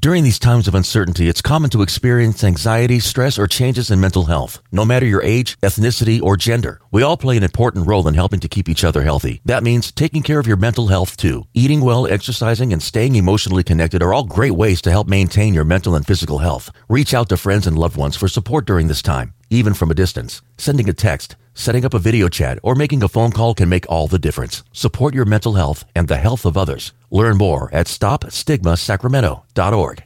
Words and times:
During 0.00 0.22
these 0.22 0.38
times 0.38 0.68
of 0.68 0.76
uncertainty, 0.76 1.28
it's 1.28 1.42
common 1.42 1.70
to 1.70 1.82
experience 1.82 2.44
anxiety, 2.44 3.00
stress, 3.00 3.36
or 3.36 3.48
changes 3.48 3.90
in 3.90 3.98
mental 3.98 4.26
health. 4.26 4.62
No 4.70 4.84
matter 4.84 5.04
your 5.04 5.24
age, 5.24 5.58
ethnicity, 5.60 6.22
or 6.22 6.36
gender, 6.36 6.80
we 6.92 7.02
all 7.02 7.16
play 7.16 7.36
an 7.36 7.42
important 7.42 7.88
role 7.88 8.06
in 8.06 8.14
helping 8.14 8.38
to 8.38 8.48
keep 8.48 8.68
each 8.68 8.84
other 8.84 9.02
healthy. 9.02 9.40
That 9.44 9.64
means 9.64 9.90
taking 9.90 10.22
care 10.22 10.38
of 10.38 10.46
your 10.46 10.56
mental 10.56 10.86
health 10.86 11.16
too. 11.16 11.46
Eating 11.52 11.80
well, 11.80 12.06
exercising, 12.06 12.72
and 12.72 12.80
staying 12.80 13.16
emotionally 13.16 13.64
connected 13.64 14.00
are 14.00 14.14
all 14.14 14.22
great 14.22 14.52
ways 14.52 14.80
to 14.82 14.92
help 14.92 15.08
maintain 15.08 15.52
your 15.52 15.64
mental 15.64 15.96
and 15.96 16.06
physical 16.06 16.38
health. 16.38 16.70
Reach 16.88 17.12
out 17.12 17.28
to 17.30 17.36
friends 17.36 17.66
and 17.66 17.76
loved 17.76 17.96
ones 17.96 18.14
for 18.14 18.28
support 18.28 18.66
during 18.66 18.86
this 18.86 19.02
time, 19.02 19.34
even 19.50 19.74
from 19.74 19.90
a 19.90 19.94
distance. 19.94 20.42
Sending 20.58 20.88
a 20.88 20.92
text, 20.92 21.34
setting 21.58 21.84
up 21.84 21.92
a 21.92 21.98
video 21.98 22.28
chat, 22.28 22.58
or 22.62 22.74
making 22.74 23.02
a 23.02 23.08
phone 23.08 23.32
call 23.32 23.52
can 23.54 23.68
make 23.68 23.84
all 23.90 24.06
the 24.06 24.18
difference. 24.18 24.64
Support 24.72 25.12
your 25.14 25.26
mental 25.26 25.52
health 25.54 25.84
and 25.94 26.08
the 26.08 26.16
health 26.16 26.46
of 26.46 26.56
others. 26.56 26.92
Learn 27.10 27.36
more 27.36 27.68
at 27.72 27.86
stopstigmasacramento.org. 27.86 30.04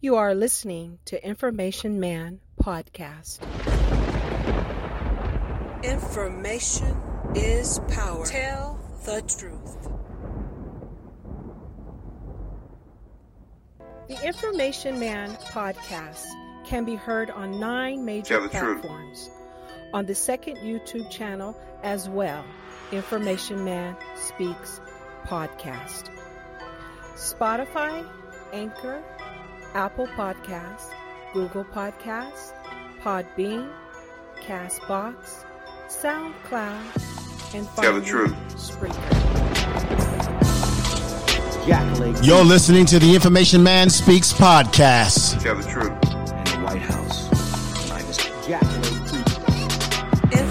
You 0.00 0.14
are 0.14 0.32
listening 0.32 1.00
to 1.06 1.26
Information 1.26 1.98
Man 1.98 2.38
Podcast. 2.62 3.42
Information 5.82 6.96
is 7.34 7.80
power. 7.88 8.24
Tell 8.26 8.78
the 9.04 9.22
truth. 9.22 9.88
The 14.08 14.24
Information 14.24 15.00
Man 15.00 15.34
Podcast 15.36 16.26
can 16.64 16.84
be 16.84 16.94
heard 16.94 17.30
on 17.30 17.58
nine 17.58 18.04
major 18.04 18.38
Tell 18.38 18.42
the 18.42 18.50
truth. 18.50 18.84
Platforms. 19.88 19.94
On 19.94 20.06
the 20.06 20.14
second 20.14 20.56
YouTube 20.58 21.10
channel 21.10 21.56
as 21.82 22.08
well, 22.08 22.44
Information 22.92 23.64
Man 23.64 23.96
Speaks 24.16 24.80
Podcast. 25.24 26.10
Spotify, 27.14 28.08
Anchor, 28.52 29.02
Apple 29.74 30.06
Podcasts, 30.08 30.92
Google 31.32 31.64
Podcasts, 31.64 32.52
Podbean, 33.00 33.70
Castbox, 34.40 35.44
SoundCloud, 35.88 37.54
and 37.54 37.68
Tell 37.76 37.94
the 37.94 38.06
truth. 38.06 38.34
Spreaker. 38.54 39.24
You're 42.24 42.44
listening 42.44 42.86
to 42.86 42.98
the 42.98 43.14
Information 43.14 43.62
Man 43.62 43.90
Speaks 43.90 44.32
podcast. 44.32 45.42
Tell 45.42 45.54
the 45.54 45.62
truth. 45.68 46.07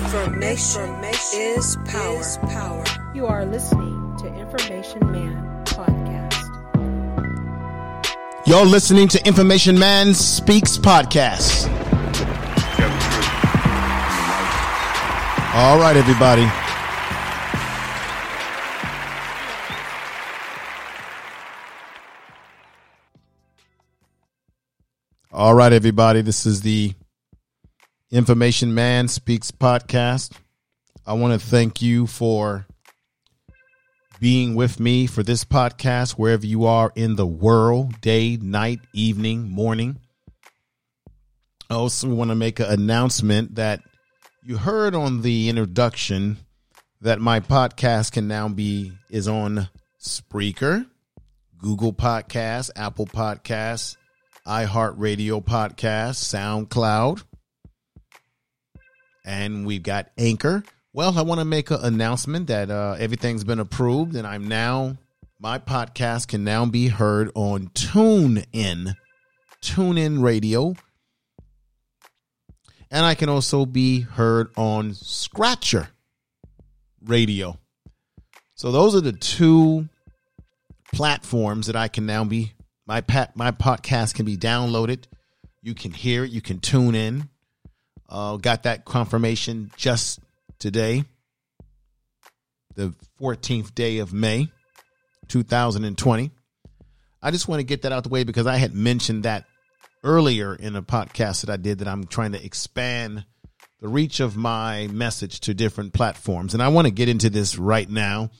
Information, 0.08 1.04
is 1.04 1.76
power. 1.84 2.20
Is 2.22 2.38
power. 2.38 2.86
You 3.14 3.28
are 3.28 3.46
listening 3.46 4.16
to 4.20 4.34
Information 4.36 5.12
Man 5.12 5.66
Podcast. 5.66 6.48
You're 8.46 8.66
listening 8.66 9.10
to 9.10 9.28
Information 9.28 9.78
Man 9.78 10.14
Speaks 10.14 10.78
podcast. 10.78 11.66
Tell 11.66 12.90
the 12.90 13.00
truth. 13.04 13.26
All 15.54 15.78
right, 15.78 15.98
everybody. 15.98 16.50
All 25.34 25.54
right, 25.54 25.74
everybody. 25.74 26.22
This 26.22 26.46
is 26.46 26.62
the 26.62 26.94
Information 28.10 28.74
Man 28.74 29.10
Speaks 29.10 29.52
podcast. 29.52 30.32
I 31.06 31.12
want 31.14 31.40
to 31.40 31.46
thank 31.46 31.82
you 31.82 32.08
for 32.08 32.66
being 34.22 34.56
with 34.56 34.80
me 34.80 35.08
for 35.08 35.24
this 35.24 35.44
podcast, 35.44 36.12
wherever 36.12 36.46
you 36.46 36.66
are 36.66 36.94
in 36.96 37.18
the 37.18 37.28
world, 37.28 38.00
day, 38.00 38.38
night, 38.38 38.80
evening, 38.94 39.50
morning. 39.50 40.00
I 41.70 41.74
also 41.74 42.08
want 42.08 42.30
to 42.30 42.36
make 42.36 42.62
an 42.62 42.68
announcement 42.68 43.56
that 43.56 43.82
you 44.42 44.56
heard 44.56 44.96
on 44.96 45.22
the 45.22 45.50
introduction 45.50 46.38
that 47.02 47.20
my 47.20 47.42
podcast 47.42 48.14
can 48.14 48.30
now 48.30 48.48
be 48.48 48.94
is 49.10 49.28
on 49.28 49.67
Spreaker, 50.00 50.88
Google 51.58 51.92
Podcasts, 51.92 52.72
Apple 52.73 53.06
Podcasts, 53.06 53.98
iHeartRadio 54.48 55.44
Podcasts, 55.44 56.23
SoundCloud, 56.23 57.23
and 59.27 59.65
we've 59.65 59.83
got 59.83 60.10
Anchor. 60.17 60.64
Well, 60.93 61.20
I 61.20 61.21
want 61.21 61.39
to 61.39 61.45
make 61.45 61.70
an 61.70 61.83
announcement 61.83 62.48
that 62.48 62.71
uh, 62.71 62.95
everything's 62.98 63.43
been 63.43 63.60
approved, 63.60 64.15
and 64.15 64.26
I'm 64.26 64.48
now 64.48 64.98
my 65.39 65.60
podcast 65.60 66.30
can 66.30 66.43
now 66.43 66.65
be 66.65 66.88
heard 66.88 67.30
on 67.36 67.67
TuneIn, 67.67 68.95
TuneIn 69.61 70.23
Radio, 70.23 70.73
and 72.89 73.05
I 73.05 73.14
can 73.14 73.30
also 73.30 73.66
be 73.66 73.99
heard 73.99 74.49
on 74.55 74.93
Stitcher 74.93 75.89
Radio. 77.05 77.60
So 78.55 78.71
those 78.71 78.95
are 78.95 79.02
the 79.02 79.11
two 79.11 79.89
platforms 80.93 81.67
that 81.67 81.76
I 81.76 81.89
can 81.89 82.05
now 82.05 82.23
be 82.23 82.54
my 82.87 83.02
pat 83.02 83.36
my 83.36 83.52
podcast 83.52 84.16
can 84.16 84.26
be 84.26 84.37
downloaded. 84.37 85.04
You 85.61 85.76
can 85.76 85.92
hear 85.92 86.23
it. 86.23 86.32
You 86.32 86.42
can 86.42 86.60
tune 86.60 86.95
in. 86.95 87.30
Uh, 88.10 88.38
got 88.38 88.64
that 88.64 88.86
confirmation 88.86 89.72
just 89.76 90.20
today, 90.60 91.04
the 92.76 92.94
14th 93.20 93.76
day 93.76 94.00
of 94.00 94.14
May, 94.14 94.50
2020. 95.28 96.32
I 97.22 97.32
just 97.32 97.48
want 97.48 97.60
to 97.60 97.66
get 97.66 97.82
that 97.82 97.92
out 97.92 98.04
the 98.04 98.10
way 98.10 98.23
because 98.23 98.48
I 98.48 98.58
had 98.58 98.73
mentioned 98.73 99.23
that 99.23 99.46
earlier 100.04 100.56
in 100.56 100.76
a 100.76 100.82
podcast 100.82 101.42
that 101.42 101.50
I 101.50 101.58
did 101.58 101.80
that 101.80 101.88
I'm 101.88 102.06
trying 102.06 102.32
to 102.34 102.44
expand 102.44 103.26
the 103.82 103.88
reach 103.88 104.20
of 104.20 104.36
my 104.36 104.88
message 104.88 105.42
to 105.42 105.54
different 105.54 105.94
platforms. 105.94 106.54
And 106.54 106.64
I 106.64 106.70
want 106.70 106.88
to 106.88 106.92
get 106.92 107.10
into 107.10 107.30
this 107.30 107.58
right 107.58 107.90
now. 107.90 108.32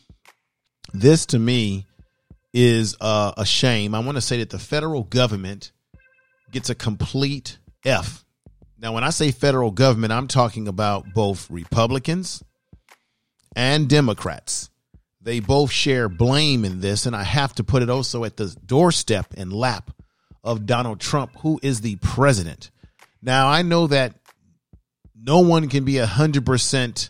This 0.94 1.25
to 1.27 1.39
me 1.39 1.85
is 2.53 2.95
uh, 3.01 3.33
a 3.38 3.45
shame. 3.45 3.94
I 3.94 4.00
want 4.00 4.17
to 4.17 4.22
say 4.22 4.38
that 4.38 4.50
the 4.50 4.59
federal 4.59 5.03
government 5.03 5.72
gets 6.51 6.69
a 6.69 6.75
complete 6.75 7.57
F. 7.85 8.23
Now, 8.79 8.93
when 8.93 9.03
I 9.03 9.09
say 9.09 9.31
federal 9.31 9.71
government, 9.71 10.13
I'm 10.13 10.27
talking 10.27 10.67
about 10.67 11.13
both 11.13 11.49
Republicans 11.49 12.43
and 13.55 13.89
Democrats. 13.89 14.69
They 15.19 15.39
both 15.39 15.71
share 15.71 16.07
blame 16.07 16.63
in 16.63 16.79
this, 16.79 17.07
and 17.07 17.15
I 17.15 17.23
have 17.23 17.53
to 17.55 17.63
put 17.63 17.81
it 17.81 17.89
also 17.89 18.23
at 18.23 18.38
the 18.38 18.55
doorstep 18.65 19.33
and 19.35 19.51
lap 19.51 19.91
of 20.43 20.67
Donald 20.67 20.99
Trump, 20.99 21.31
who 21.39 21.59
is 21.63 21.81
the 21.81 21.95
president. 21.97 22.69
Now, 23.21 23.47
I 23.47 23.63
know 23.63 23.88
that 23.88 24.13
no 25.15 25.39
one 25.39 25.69
can 25.69 25.83
be 25.83 25.97
a 25.97 26.05
hundred 26.05 26.45
percent 26.45 27.09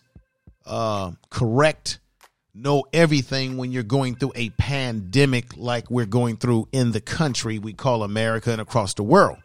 uh, 0.65 1.11
correct, 1.29 1.99
know 2.53 2.85
everything 2.93 3.57
when 3.57 3.73
you're 3.73 3.83
going 3.83 4.15
through 4.15 4.31
a 4.35 4.49
pandemic 4.51 5.57
like 5.57 5.91
we're 5.91 6.05
going 6.05 6.37
through 6.37 6.69
in 6.71 6.93
the 6.93 7.01
country 7.01 7.59
we 7.59 7.73
call 7.73 8.03
America 8.03 8.51
and 8.51 8.61
across 8.61 8.93
the 8.93 9.03
world. 9.03 9.37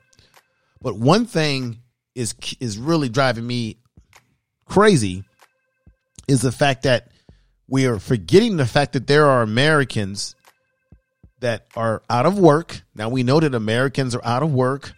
But 0.81 0.97
one 0.97 1.27
thing 1.27 1.83
is 2.15 2.35
is 2.61 2.79
really 2.79 3.09
driving 3.09 3.47
me 3.47 3.79
crazy 4.67 5.25
is 6.29 6.43
the 6.43 6.53
fact 6.53 6.85
that 6.85 7.09
we 7.69 7.87
are 7.87 7.99
forgetting 7.99 8.57
the 8.57 8.67
fact 8.67 8.93
that 8.93 9.07
there 9.07 9.27
are 9.27 9.43
Americans 9.43 10.35
that 11.41 11.67
are 11.77 12.03
out 12.09 12.27
of 12.27 12.39
work. 12.39 12.83
Now 12.95 13.09
we 13.09 13.23
know 13.23 13.41
that 13.41 13.55
Americans 13.55 14.15
are 14.15 14.25
out 14.25 14.43
of 14.43 14.53
work. 14.53 14.93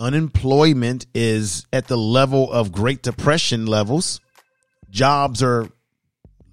Unemployment 0.00 1.06
is 1.14 1.66
at 1.72 1.86
the 1.86 1.96
level 1.96 2.50
of 2.50 2.72
Great 2.72 3.02
Depression 3.02 3.66
levels. 3.66 4.20
Jobs 4.90 5.42
are 5.42 5.68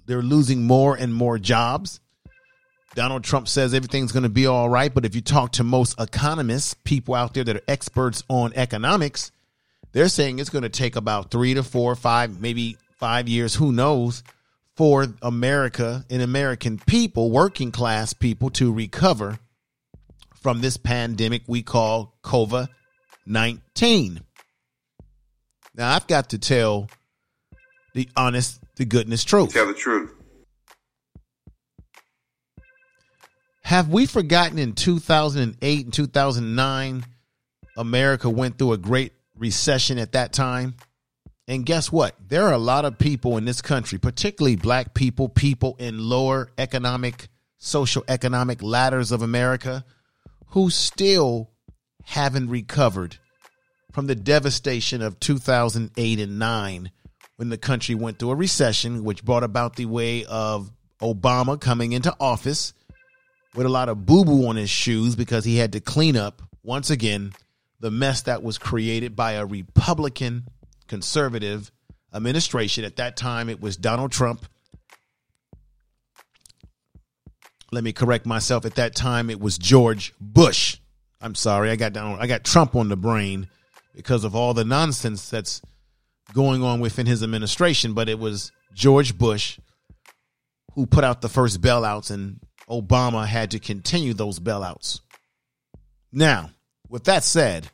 they're 0.06 0.22
losing 0.22 0.64
more 0.64 0.96
and 0.96 1.12
more 1.12 1.38
jobs. 1.38 2.00
Donald 2.94 3.22
Trump 3.22 3.46
says 3.46 3.72
everything's 3.72 4.12
going 4.12 4.24
to 4.24 4.28
be 4.28 4.46
all 4.46 4.68
right, 4.68 4.92
but 4.92 5.04
if 5.04 5.14
you 5.14 5.20
talk 5.20 5.52
to 5.52 5.64
most 5.64 6.00
economists, 6.00 6.74
people 6.74 7.14
out 7.14 7.34
there 7.34 7.44
that 7.44 7.56
are 7.56 7.62
experts 7.68 8.24
on 8.28 8.52
economics, 8.54 9.30
they're 9.92 10.08
saying 10.08 10.38
it's 10.38 10.50
going 10.50 10.62
to 10.62 10.68
take 10.68 10.96
about 10.96 11.30
three 11.30 11.54
to 11.54 11.62
four, 11.62 11.94
five, 11.94 12.40
maybe 12.40 12.76
five 12.98 13.28
years, 13.28 13.54
who 13.54 13.72
knows, 13.72 14.22
for 14.76 15.06
America 15.22 16.04
and 16.08 16.22
American 16.22 16.78
people, 16.78 17.30
working 17.30 17.72
class 17.72 18.12
people, 18.12 18.50
to 18.50 18.72
recover 18.72 19.38
from 20.42 20.60
this 20.60 20.76
pandemic 20.76 21.42
we 21.46 21.62
call 21.62 22.16
COVID 22.22 22.68
19. 23.26 24.20
Now, 25.74 25.94
I've 25.94 26.06
got 26.06 26.30
to 26.30 26.38
tell 26.38 26.88
the 27.94 28.08
honest, 28.16 28.60
the 28.76 28.84
goodness 28.84 29.24
truth. 29.24 29.52
Tell 29.52 29.66
the 29.66 29.74
truth. 29.74 30.12
Have 33.62 33.88
we 33.88 34.06
forgotten 34.06 34.58
in 34.58 34.72
2008 34.72 35.84
and 35.84 35.94
2009, 35.94 37.04
America 37.76 38.28
went 38.28 38.58
through 38.58 38.72
a 38.72 38.78
great 38.78 39.12
recession 39.40 39.98
at 39.98 40.12
that 40.12 40.32
time? 40.32 40.76
And 41.48 41.66
guess 41.66 41.90
what? 41.90 42.14
There 42.28 42.44
are 42.44 42.52
a 42.52 42.58
lot 42.58 42.84
of 42.84 42.98
people 42.98 43.36
in 43.36 43.44
this 43.44 43.60
country, 43.60 43.98
particularly 43.98 44.54
black 44.54 44.94
people, 44.94 45.28
people 45.28 45.74
in 45.80 45.98
lower 45.98 46.52
economic, 46.58 47.26
social 47.58 48.04
economic 48.06 48.62
ladders 48.62 49.10
of 49.10 49.22
America, 49.22 49.84
who 50.50 50.70
still 50.70 51.50
haven't 52.04 52.50
recovered 52.50 53.16
from 53.92 54.06
the 54.06 54.14
devastation 54.14 55.02
of 55.02 55.18
2008 55.18 56.20
and 56.20 56.38
9 56.38 56.90
when 57.36 57.48
the 57.48 57.58
country 57.58 57.94
went 57.94 58.18
through 58.18 58.30
a 58.30 58.36
recession, 58.36 59.02
which 59.02 59.24
brought 59.24 59.42
about 59.42 59.76
the 59.76 59.86
way 59.86 60.24
of 60.26 60.70
Obama 61.00 61.60
coming 61.60 61.92
into 61.92 62.14
office 62.20 62.74
with 63.54 63.66
a 63.66 63.70
lot 63.70 63.88
of 63.88 64.06
boo 64.06 64.24
boo 64.24 64.46
on 64.46 64.56
his 64.56 64.70
shoes 64.70 65.16
because 65.16 65.44
he 65.44 65.56
had 65.56 65.72
to 65.72 65.80
clean 65.80 66.16
up, 66.16 66.42
once 66.62 66.90
again, 66.90 67.32
the 67.80 67.90
mess 67.90 68.22
that 68.22 68.42
was 68.42 68.58
created 68.58 69.16
by 69.16 69.32
a 69.32 69.46
Republican 69.46 70.44
conservative 70.86 71.72
administration. 72.14 72.84
At 72.84 72.96
that 72.96 73.16
time, 73.16 73.48
it 73.48 73.60
was 73.60 73.76
Donald 73.76 74.12
Trump. 74.12 74.44
Let 77.72 77.84
me 77.84 77.92
correct 77.92 78.26
myself. 78.26 78.64
At 78.64 78.74
that 78.74 78.94
time, 78.94 79.30
it 79.30 79.40
was 79.40 79.56
George 79.56 80.12
Bush. 80.20 80.78
I'm 81.20 81.34
sorry, 81.34 81.70
I 81.70 81.76
got 81.76 81.92
down. 81.92 82.18
I 82.20 82.26
got 82.26 82.44
Trump 82.44 82.74
on 82.74 82.88
the 82.88 82.96
brain 82.96 83.48
because 83.94 84.24
of 84.24 84.34
all 84.34 84.54
the 84.54 84.64
nonsense 84.64 85.30
that's 85.30 85.62
going 86.32 86.62
on 86.62 86.80
within 86.80 87.06
his 87.06 87.22
administration. 87.22 87.94
But 87.94 88.08
it 88.08 88.18
was 88.18 88.52
George 88.74 89.16
Bush 89.16 89.58
who 90.74 90.86
put 90.86 91.04
out 91.04 91.20
the 91.20 91.28
first 91.28 91.60
bailouts, 91.60 92.10
and 92.10 92.40
Obama 92.68 93.26
had 93.26 93.52
to 93.52 93.58
continue 93.58 94.14
those 94.14 94.38
bailouts. 94.38 95.00
Now, 96.12 96.50
with 96.90 97.04
that 97.04 97.24
said, 97.24 97.70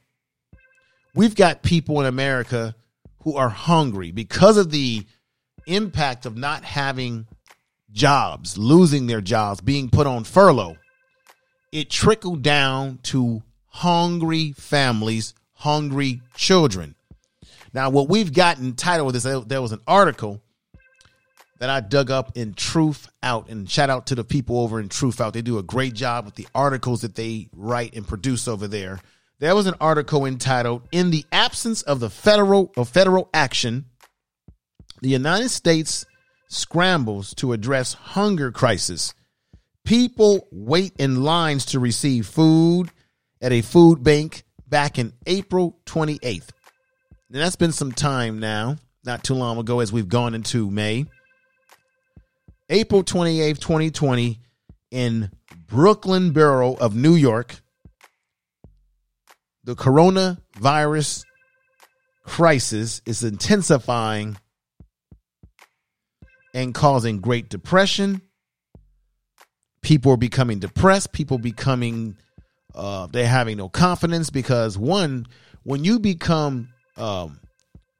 we've 1.15 1.35
got 1.35 1.63
people 1.63 2.01
in 2.01 2.07
America 2.07 2.77
who 3.23 3.35
are 3.37 3.49
hungry 3.49 4.13
because 4.13 4.59
of 4.59 4.71
the 4.71 5.05
impact 5.67 6.27
of 6.27 6.37
not 6.37 6.65
having 6.65 7.27
jobs, 7.91 8.57
losing 8.59 9.07
their 9.07 9.23
jobs, 9.23 9.61
being 9.61 9.89
put 9.89 10.07
on 10.07 10.23
furlough. 10.23 10.77
It 11.73 11.91
trickled 11.91 12.43
down 12.43 12.99
to 13.05 13.43
hungry 13.69 14.53
families, 14.53 15.35
hungry 15.55 16.21
children. 16.37 16.95
Now, 17.73 17.91
what 17.91 18.09
we've 18.09 18.33
gotten 18.33 18.75
title 18.75 19.09
of 19.09 19.13
this, 19.13 19.25
there 19.25 19.63
was 19.63 19.73
an 19.73 19.83
article 19.87 20.43
that 21.59 21.71
I 21.71 21.81
dug 21.81 22.11
up 22.11 22.37
in 22.37 22.55
Truth 22.55 23.09
Out, 23.23 23.49
and 23.49 23.69
shout 23.69 23.91
out 23.91 24.07
to 24.09 24.15
the 24.15 24.25
people 24.25 24.61
over 24.61 24.79
in 24.79 24.89
Truthout. 24.89 25.33
They 25.33 25.43
do 25.43 25.59
a 25.59 25.63
great 25.63 25.95
job 25.95 26.25
with 26.27 26.35
the 26.35 26.47
articles 26.55 27.01
that 27.01 27.15
they 27.15 27.49
write 27.53 27.95
and 27.95 28.07
produce 28.07 28.47
over 28.47 28.69
there. 28.69 29.01
There 29.39 29.55
was 29.55 29.67
an 29.67 29.75
article 29.81 30.25
entitled 30.25 30.89
"In 30.93 31.11
the 31.11 31.25
Absence 31.33 31.83
of 31.83 32.01
the 32.01 32.11
Federal 32.11 32.73
of 32.77 32.89
Federal 32.89 33.29
Action, 33.35 33.87
the 35.03 35.11
United 35.11 35.51
States 35.51 36.05
Scrambles 36.49 37.35
to 37.35 37.53
Address 37.53 37.95
Hunger 37.95 38.51
Crisis." 38.53 39.15
People 39.85 40.49
wait 40.51 40.95
in 40.99 41.23
lines 41.23 41.65
to 41.67 41.79
receive 41.79 42.27
food 42.27 42.91
at 43.41 43.53
a 43.53 43.63
food 43.63 44.03
bank 44.03 44.45
back 44.67 44.99
in 44.99 45.13
April 45.27 45.79
28th. 45.87 46.49
And 47.31 47.41
that's 47.41 47.57
been 47.57 47.73
some 47.73 47.93
time 47.93 48.41
now, 48.41 48.77
not 49.05 49.23
too 49.23 49.35
long 49.35 49.59
ago 49.59 49.81
as 49.81 49.93
we've 49.93 50.09
gone 50.09 50.35
into 50.35 50.71
May. 50.71 51.07
April 52.69 53.05
28th, 53.05 53.61
2020, 53.61 54.41
in 54.91 55.31
Brooklyn 55.67 56.33
Borough 56.33 56.75
of 56.75 56.97
New 56.97 57.15
York, 57.15 57.61
the 59.63 59.77
coronavirus 59.77 61.25
crisis 62.25 63.03
is 63.07 63.23
intensifying 63.23 64.37
and 66.55 66.75
causing 66.75 67.21
great 67.21 67.49
depression. 67.49 68.21
People 69.83 70.13
are 70.13 70.17
becoming 70.17 70.59
depressed. 70.59 71.13
People 71.13 71.39
becoming, 71.39 72.17
uh, 72.75 73.07
they're 73.07 73.29
having 73.29 73.59
no 73.59 73.69
confidence 73.69 74.31
because 74.31 74.77
one, 74.77 75.27
when 75.63 75.85
you 75.85 76.01
become 76.01 76.71
um, 76.97 77.41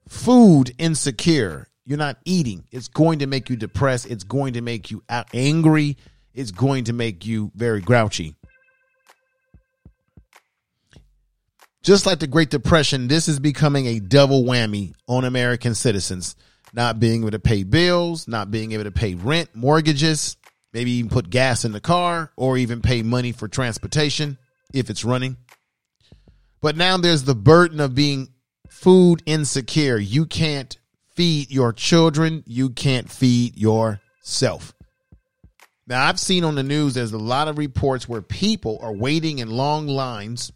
food 0.09 0.73
insecure, 0.79 1.69
you're 1.87 1.99
not 1.99 2.19
eating. 2.25 2.65
It's 2.73 2.89
going 2.89 3.21
to 3.21 3.27
make 3.27 3.49
you 3.49 3.57
depressed. 3.57 4.11
It's 4.11 4.25
going 4.25 4.55
to 4.55 4.61
make 4.61 4.91
you 4.91 5.03
angry. 5.33 5.97
It's 6.35 6.51
going 6.51 6.85
to 6.85 6.93
make 6.93 7.25
you 7.25 7.53
very 7.55 7.81
grouchy. 7.81 8.35
Just 11.83 12.05
like 12.05 12.19
the 12.19 12.27
Great 12.27 12.51
Depression, 12.51 13.07
this 13.07 13.29
is 13.29 13.39
becoming 13.39 13.87
a 13.87 14.01
double 14.01 14.43
whammy 14.43 14.93
on 15.07 15.25
American 15.25 15.75
citizens. 15.77 16.35
Not 16.75 16.99
being 16.99 17.21
able 17.23 17.31
to 17.31 17.39
pay 17.39 17.63
bills, 17.63 18.27
not 18.27 18.51
being 18.51 18.73
able 18.73 18.85
to 18.85 18.91
pay 18.91 19.15
rent, 19.15 19.51
mortgages, 19.55 20.37
maybe 20.73 20.91
even 20.91 21.09
put 21.09 21.31
gas 21.31 21.65
in 21.65 21.71
the 21.71 21.81
car, 21.81 22.33
or 22.37 22.59
even 22.59 22.83
pay 22.83 23.03
money 23.03 23.31
for 23.31 23.47
transportation 23.47 24.37
if 24.75 24.91
it's 24.91 25.05
running. 25.05 25.37
But 26.61 26.77
now 26.77 26.97
there's 26.97 27.23
the 27.23 27.37
burden 27.37 27.79
of 27.79 27.95
being 27.95 28.29
food 28.69 29.23
insecure. 29.25 29.97
You 29.97 30.27
can't 30.27 30.77
feed 31.17 31.51
your 31.51 31.73
children, 31.73 32.45
you 32.47 32.71
can't 32.71 33.11
feed 33.11 33.57
yourself. 33.57 34.73
Now, 35.89 36.07
I've 36.07 36.21
seen 36.21 36.45
on 36.45 36.57
the 36.57 36.63
news 36.63 36.95
there's 36.95 37.13
a 37.13 37.19
lot 37.19 37.49
of 37.49 37.59
reports 37.59 38.09
where 38.09 38.23
people 38.23 38.79
are 38.83 38.93
waiting 38.93 39.39
in 39.39 39.51
long 39.51 39.87
lines 39.87 40.53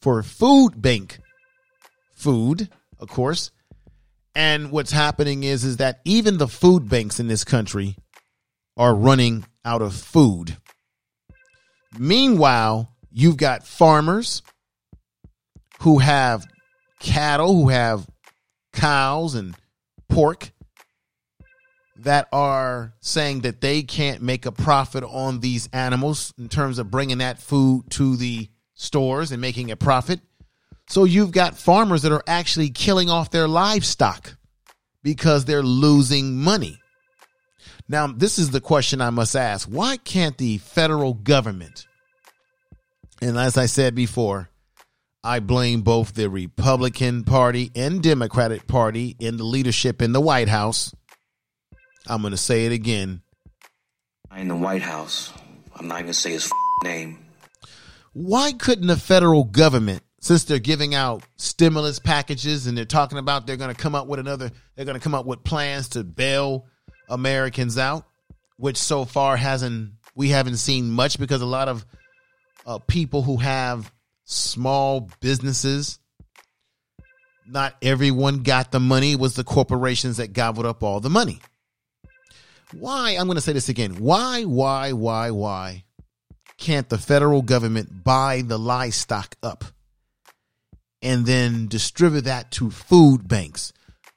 for 0.00 0.22
food 0.22 0.80
bank 0.80 1.18
food, 2.14 2.68
of 2.98 3.08
course. 3.08 3.50
And 4.34 4.70
what's 4.70 4.92
happening 4.92 5.42
is 5.42 5.64
is 5.64 5.78
that 5.78 6.00
even 6.04 6.38
the 6.38 6.48
food 6.48 6.88
banks 6.88 7.20
in 7.20 7.28
this 7.28 7.44
country 7.44 7.96
are 8.76 8.94
running 8.94 9.44
out 9.64 9.82
of 9.82 9.94
food. 9.94 10.56
Meanwhile, 11.98 12.90
you've 13.10 13.36
got 13.36 13.66
farmers 13.66 14.42
who 15.80 15.98
have 15.98 16.44
cattle, 17.00 17.54
who 17.54 17.68
have 17.68 18.06
cows 18.74 19.34
and 19.34 19.54
pork 20.08 20.52
that 21.98 22.28
are 22.32 22.92
saying 23.00 23.40
that 23.42 23.60
they 23.60 23.82
can't 23.82 24.20
make 24.20 24.46
a 24.46 24.52
profit 24.52 25.04
on 25.04 25.40
these 25.40 25.68
animals 25.72 26.34
in 26.38 26.48
terms 26.48 26.78
of 26.78 26.90
bringing 26.90 27.18
that 27.18 27.38
food 27.38 27.88
to 27.90 28.16
the 28.16 28.50
stores 28.74 29.32
and 29.32 29.40
making 29.40 29.70
a 29.70 29.76
profit. 29.76 30.20
So 30.88 31.04
you've 31.04 31.30
got 31.30 31.56
farmers 31.56 32.02
that 32.02 32.12
are 32.12 32.24
actually 32.26 32.70
killing 32.70 33.08
off 33.08 33.30
their 33.30 33.48
livestock 33.48 34.36
because 35.02 35.44
they're 35.44 35.62
losing 35.62 36.36
money. 36.36 36.80
Now, 37.88 38.06
this 38.06 38.38
is 38.38 38.50
the 38.50 38.60
question 38.60 39.00
I 39.00 39.10
must 39.10 39.36
ask. 39.36 39.68
Why 39.68 39.96
can't 39.96 40.36
the 40.36 40.58
federal 40.58 41.14
government, 41.14 41.86
and 43.22 43.38
as 43.38 43.56
I 43.56 43.66
said 43.66 43.94
before, 43.94 44.48
I 45.26 45.40
blame 45.40 45.80
both 45.80 46.12
the 46.12 46.28
Republican 46.28 47.24
Party 47.24 47.70
and 47.74 48.02
Democratic 48.02 48.66
Party 48.66 49.16
in 49.18 49.38
the 49.38 49.44
leadership 49.44 50.02
in 50.02 50.12
the 50.12 50.20
White 50.20 50.50
House. 50.50 50.94
I'm 52.06 52.20
going 52.20 52.32
to 52.32 52.36
say 52.36 52.66
it 52.66 52.72
again. 52.72 53.22
In 54.36 54.48
the 54.48 54.56
White 54.56 54.82
House, 54.82 55.32
I'm 55.74 55.88
not 55.88 56.00
going 56.00 56.08
to 56.08 56.14
say 56.14 56.32
his 56.32 56.52
name. 56.82 57.24
Why 58.12 58.52
couldn't 58.52 58.88
the 58.88 58.98
federal 58.98 59.44
government, 59.44 60.02
since 60.20 60.44
they're 60.44 60.58
giving 60.58 60.94
out 60.94 61.22
stimulus 61.36 61.98
packages 61.98 62.66
and 62.66 62.76
they're 62.76 62.84
talking 62.84 63.16
about 63.16 63.46
they're 63.46 63.56
going 63.56 63.74
to 63.74 63.80
come 63.80 63.94
up 63.94 64.06
with 64.06 64.20
another, 64.20 64.50
they're 64.76 64.84
going 64.84 64.98
to 64.98 65.02
come 65.02 65.14
up 65.14 65.24
with 65.24 65.42
plans 65.42 65.88
to 65.90 66.04
bail 66.04 66.66
Americans 67.08 67.78
out, 67.78 68.04
which 68.58 68.76
so 68.76 69.06
far 69.06 69.38
hasn't, 69.38 69.92
we 70.14 70.28
haven't 70.28 70.58
seen 70.58 70.90
much 70.90 71.18
because 71.18 71.40
a 71.40 71.46
lot 71.46 71.68
of 71.70 71.86
uh, 72.66 72.78
people 72.78 73.22
who 73.22 73.38
have 73.38 73.90
small 74.24 75.10
businesses. 75.20 75.98
Not 77.46 77.76
everyone 77.82 78.42
got 78.42 78.72
the 78.72 78.80
money. 78.80 79.12
It 79.12 79.20
was 79.20 79.34
the 79.34 79.44
corporations 79.44 80.16
that 80.16 80.32
gobbled 80.32 80.66
up 80.66 80.82
all 80.82 81.00
the 81.00 81.10
money. 81.10 81.40
Why? 82.72 83.12
I'm 83.12 83.26
going 83.26 83.36
to 83.36 83.42
say 83.42 83.52
this 83.52 83.68
again. 83.68 83.96
Why, 83.96 84.44
why, 84.44 84.92
why, 84.92 85.30
why 85.30 85.84
can't 86.56 86.88
the 86.88 86.98
federal 86.98 87.42
government 87.42 88.02
buy 88.02 88.42
the 88.42 88.58
livestock 88.58 89.36
up 89.42 89.64
and 91.02 91.26
then 91.26 91.68
distribute 91.68 92.22
that 92.22 92.50
to 92.52 92.70
food 92.70 93.28
banks? 93.28 93.72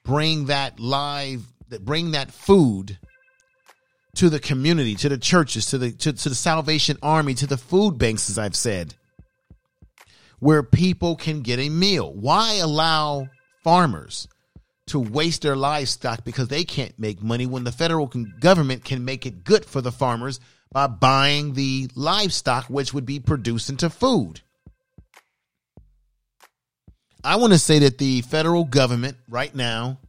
Bring 0.05 0.45
that 0.45 0.79
live, 0.79 1.43
bring 1.81 2.11
that 2.11 2.31
food 2.31 2.97
to 4.15 4.29
the 4.29 4.39
community, 4.39 4.95
to 4.95 5.09
the 5.09 5.17
churches, 5.17 5.67
to 5.67 5.77
the 5.77 5.91
to, 5.91 6.13
to 6.13 6.29
the 6.29 6.35
Salvation 6.35 6.97
Army, 7.03 7.33
to 7.35 7.45
the 7.45 7.57
food 7.57 7.97
banks, 7.97 8.29
as 8.29 8.39
I've 8.39 8.55
said 8.55 8.95
where 10.39 10.63
people 10.63 11.15
can 11.15 11.41
get 11.41 11.59
a 11.59 11.69
meal. 11.69 12.13
Why 12.13 12.55
allow 12.55 13.27
farmers 13.63 14.27
to 14.87 14.99
waste 14.99 15.41
their 15.41 15.55
livestock 15.55 16.23
because 16.23 16.47
they 16.47 16.63
can't 16.63 16.97
make 16.97 17.21
money 17.21 17.45
when 17.45 17.63
the 17.63 17.71
federal 17.71 18.11
government 18.39 18.85
can 18.85 19.03
make 19.03 19.25
it 19.25 19.43
good 19.43 19.65
for 19.65 19.81
the 19.81 19.91
farmers 19.91 20.39
by 20.71 20.87
buying 20.87 21.53
the 21.53 21.89
livestock, 21.95 22.65
which 22.65 22.93
would 22.93 23.05
be 23.05 23.19
produced 23.19 23.69
into 23.69 23.89
food? 23.89 24.41
I 27.23 27.37
want 27.37 27.53
to 27.53 27.59
say 27.59 27.79
that 27.79 27.97
the 27.97 28.21
federal 28.21 28.63
government 28.63 29.17
right 29.27 29.53
now, 29.53 29.99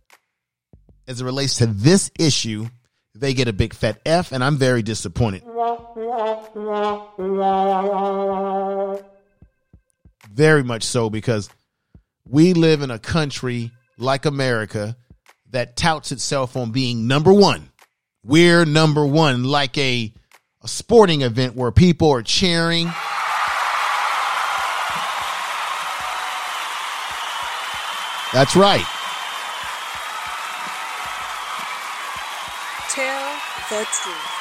as 1.09 1.21
it 1.21 1.25
relates 1.25 1.57
to 1.57 1.67
this 1.67 2.11
issue, 2.19 2.69
they 3.15 3.35
get 3.35 3.49
a 3.49 3.53
big 3.53 3.75
fat 3.75 4.01
F, 4.07 4.31
and 4.31 4.45
I'm 4.45 4.57
very 4.57 4.83
disappointed. 4.83 5.43
Very 10.39 10.63
much 10.63 10.85
so 10.85 11.11
because 11.11 11.51
we 12.25 12.55
live 12.55 12.83
in 12.83 12.93
a 12.93 12.99
country 13.01 13.73
like 13.99 14.25
America 14.25 14.97
that 15.51 15.75
touts 15.75 16.13
itself 16.13 16.57
on 16.57 16.71
being 16.71 17.09
number 17.09 17.33
one. 17.33 17.71
We're 18.23 18.65
number 18.65 19.05
one, 19.05 19.43
like 19.43 19.77
a, 19.79 20.15
a 20.63 20.69
sporting 20.69 21.23
event 21.23 21.57
where 21.57 21.73
people 21.73 22.13
are 22.13 22.23
cheering. 22.23 22.85
That's 28.33 28.55
right. 28.55 28.87
Tell 32.91 33.41
the 33.71 33.85
truth. 33.91 34.39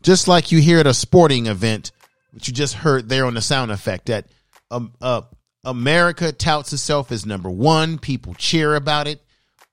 just 0.00 0.26
like 0.28 0.50
you 0.50 0.62
hear 0.62 0.78
at 0.78 0.86
a 0.86 0.94
sporting 0.94 1.46
event, 1.46 1.92
which 2.32 2.48
you 2.48 2.54
just 2.54 2.74
heard 2.74 3.08
there 3.08 3.26
on 3.26 3.34
the 3.34 3.42
sound 3.42 3.70
effect, 3.70 4.06
that 4.06 4.26
um, 4.70 4.92
uh, 5.00 5.22
America 5.64 6.32
touts 6.32 6.72
itself 6.72 7.12
as 7.12 7.24
number 7.24 7.50
one. 7.50 7.98
People 7.98 8.34
cheer 8.34 8.74
about 8.74 9.06
it. 9.06 9.22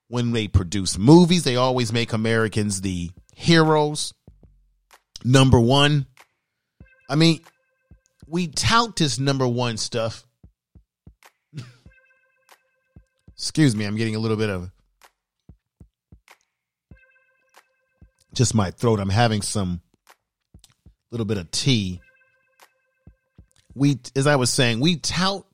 When 0.07 0.31
they 0.31 0.47
produce 0.47 0.97
movies, 0.97 1.43
they 1.43 1.55
always 1.55 1.93
make 1.93 2.13
Americans 2.13 2.81
the 2.81 3.11
heroes. 3.35 4.13
Number 5.23 5.59
one. 5.59 6.07
I 7.09 7.15
mean, 7.15 7.41
we 8.27 8.47
tout 8.47 8.95
this 8.95 9.19
number 9.19 9.47
one 9.47 9.77
stuff. 9.77 10.25
Excuse 13.35 13.75
me, 13.75 13.85
I'm 13.85 13.95
getting 13.95 14.15
a 14.15 14.19
little 14.19 14.37
bit 14.37 14.49
of 14.49 14.71
just 18.33 18.53
my 18.53 18.71
throat. 18.71 18.99
I'm 18.99 19.09
having 19.09 19.41
some 19.41 19.81
little 21.11 21.25
bit 21.25 21.37
of 21.37 21.49
tea. 21.51 22.01
We, 23.79 23.97
as 24.13 24.27
I 24.27 24.35
was 24.35 24.49
saying, 24.49 24.81
we 24.81 24.97
tout 24.97 25.45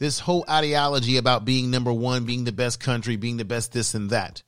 this 0.00 0.18
whole 0.18 0.44
ideology 0.50 1.16
about 1.16 1.44
being 1.44 1.70
number 1.70 1.92
one, 1.92 2.24
being 2.24 2.42
the 2.42 2.50
best 2.50 2.80
country, 2.80 3.14
being 3.14 3.36
the 3.36 3.44
best 3.44 3.72
this 3.72 3.94
and 3.94 4.10
that. 4.10 4.42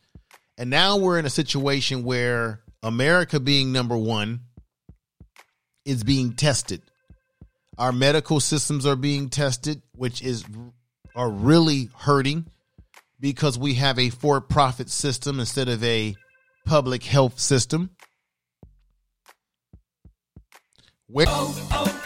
And 0.59 0.69
now 0.69 0.97
we're 0.97 1.21
in 1.21 1.27
a 1.27 1.31
situation 1.31 2.03
where 2.03 2.63
America 2.83 3.39
being 3.39 3.71
number 3.71 3.97
one 3.97 4.41
is 5.85 6.03
being 6.03 6.33
tested. 6.33 6.83
Our 7.79 7.93
medical 7.93 8.41
systems 8.41 8.85
are 8.85 8.97
being 8.97 9.29
tested, 9.29 9.81
which 9.95 10.21
is 10.21 10.45
are 11.15 11.31
really 11.31 11.89
hurting 11.97 12.47
because 13.21 13.57
we 13.57 13.75
have 13.75 14.01
a 14.01 14.11
for-profit 14.11 14.91
system 14.91 15.39
instead 15.39 15.69
of 15.69 15.85
a 15.85 16.17
public 16.65 17.05
health 17.05 17.39
system. 17.39 17.91
Where 21.07 21.27
oh, 21.29 21.69
oh. 21.71 22.06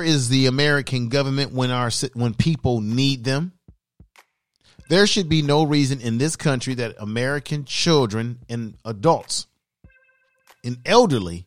where 0.00 0.08
is 0.08 0.30
the 0.30 0.46
American 0.46 1.10
government 1.10 1.52
when 1.52 1.70
our 1.70 1.90
when 2.14 2.32
people 2.32 2.80
need 2.80 3.22
them? 3.22 3.52
There 4.88 5.06
should 5.06 5.28
be 5.28 5.42
no 5.42 5.62
reason 5.62 6.00
in 6.00 6.16
this 6.16 6.36
country 6.36 6.72
that 6.76 6.96
American 6.98 7.66
children 7.66 8.38
and 8.48 8.78
adults 8.86 9.46
and 10.64 10.78
elderly 10.86 11.44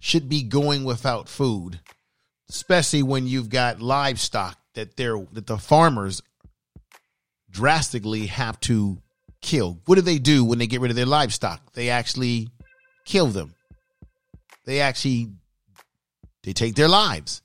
should 0.00 0.26
be 0.26 0.42
going 0.42 0.84
without 0.84 1.28
food, 1.28 1.80
especially 2.48 3.02
when 3.02 3.26
you've 3.26 3.50
got 3.50 3.82
livestock 3.82 4.58
that 4.72 4.96
they're 4.96 5.18
that 5.32 5.46
the 5.46 5.58
farmers 5.58 6.22
drastically 7.50 8.24
have 8.28 8.58
to 8.60 9.02
kill. 9.42 9.80
What 9.84 9.96
do 9.96 10.00
they 10.00 10.18
do 10.18 10.46
when 10.46 10.58
they 10.58 10.66
get 10.66 10.80
rid 10.80 10.90
of 10.90 10.96
their 10.96 11.04
livestock? 11.04 11.74
They 11.74 11.90
actually 11.90 12.48
kill 13.04 13.26
them. 13.26 13.54
They 14.64 14.80
actually 14.80 15.28
they 16.42 16.54
take 16.54 16.74
their 16.74 16.88
lives 16.88 17.42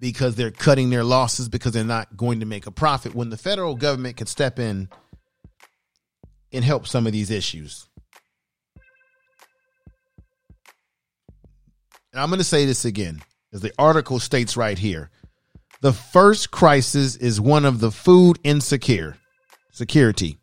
because 0.00 0.34
they're 0.34 0.50
cutting 0.50 0.90
their 0.90 1.04
losses 1.04 1.48
because 1.48 1.72
they're 1.72 1.84
not 1.84 2.16
going 2.16 2.40
to 2.40 2.46
make 2.46 2.66
a 2.66 2.70
profit 2.70 3.14
when 3.14 3.28
the 3.28 3.36
federal 3.36 3.76
government 3.76 4.16
can 4.16 4.26
step 4.26 4.58
in 4.58 4.88
and 6.52 6.64
help 6.64 6.86
some 6.86 7.06
of 7.06 7.12
these 7.12 7.30
issues. 7.30 7.86
And 12.12 12.20
I'm 12.20 12.28
going 12.28 12.38
to 12.38 12.44
say 12.44 12.64
this 12.64 12.84
again, 12.84 13.22
as 13.52 13.60
the 13.60 13.72
article 13.78 14.18
states 14.18 14.56
right 14.56 14.78
here. 14.78 15.10
The 15.82 15.92
first 15.92 16.50
crisis 16.50 17.16
is 17.16 17.40
one 17.40 17.64
of 17.64 17.80
the 17.80 17.90
food 17.90 18.38
insecure 18.42 19.16
security. 19.70 20.38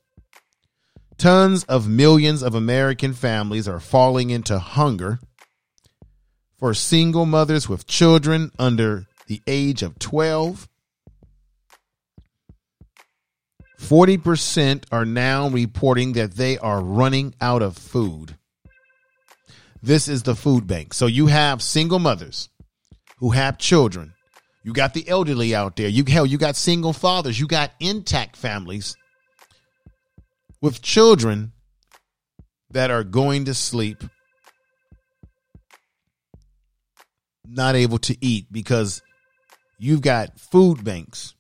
Tons 1.18 1.64
of 1.66 1.88
millions 1.88 2.42
of 2.42 2.56
American 2.56 3.14
families 3.14 3.68
are 3.68 3.80
falling 3.80 4.30
into 4.30 4.60
hunger 4.60 5.20
for 6.58 6.74
single 6.74 7.26
mothers 7.26 7.68
with 7.68 7.86
children 7.86 8.52
under 8.58 9.06
the 9.28 9.42
age 9.48 9.84
of 9.84 10.00
12. 10.00 10.68
40% 13.80 14.86
are 14.92 15.06
now 15.06 15.50
reporting 15.50 16.14
that 16.14 16.34
they 16.34 16.58
are 16.58 16.82
running 16.82 17.36
out 17.40 17.62
of 17.62 17.78
food. 17.78 18.36
This 19.84 20.08
is 20.08 20.24
the 20.24 20.36
food 20.36 20.66
bank. 20.66 20.94
So 20.94 21.06
you 21.06 21.28
have 21.28 21.62
single 21.62 22.00
mothers 22.00 22.50
who 23.20 23.30
have 23.32 23.58
children. 23.58 24.14
You 24.64 24.74
got 24.74 24.94
the 24.94 25.08
elderly 25.08 25.54
out 25.54 25.76
there. 25.76 25.88
You 25.88 26.04
hell, 26.08 26.26
you 26.26 26.38
got 26.38 26.56
single 26.56 26.94
fathers. 26.94 27.40
You 27.40 27.48
got 27.48 27.72
intact 27.80 28.36
families 28.36 28.98
with 30.62 30.82
children 30.82 31.54
that 32.72 32.92
are 32.92 33.04
going 33.04 33.46
to 33.46 33.54
sleep 33.54 34.04
not 37.48 37.76
able 37.76 37.98
to 38.00 38.18
eat 38.20 38.52
because 38.52 39.02
you've 39.78 40.02
got 40.02 40.40
food 40.40 40.84
banks. 40.84 41.34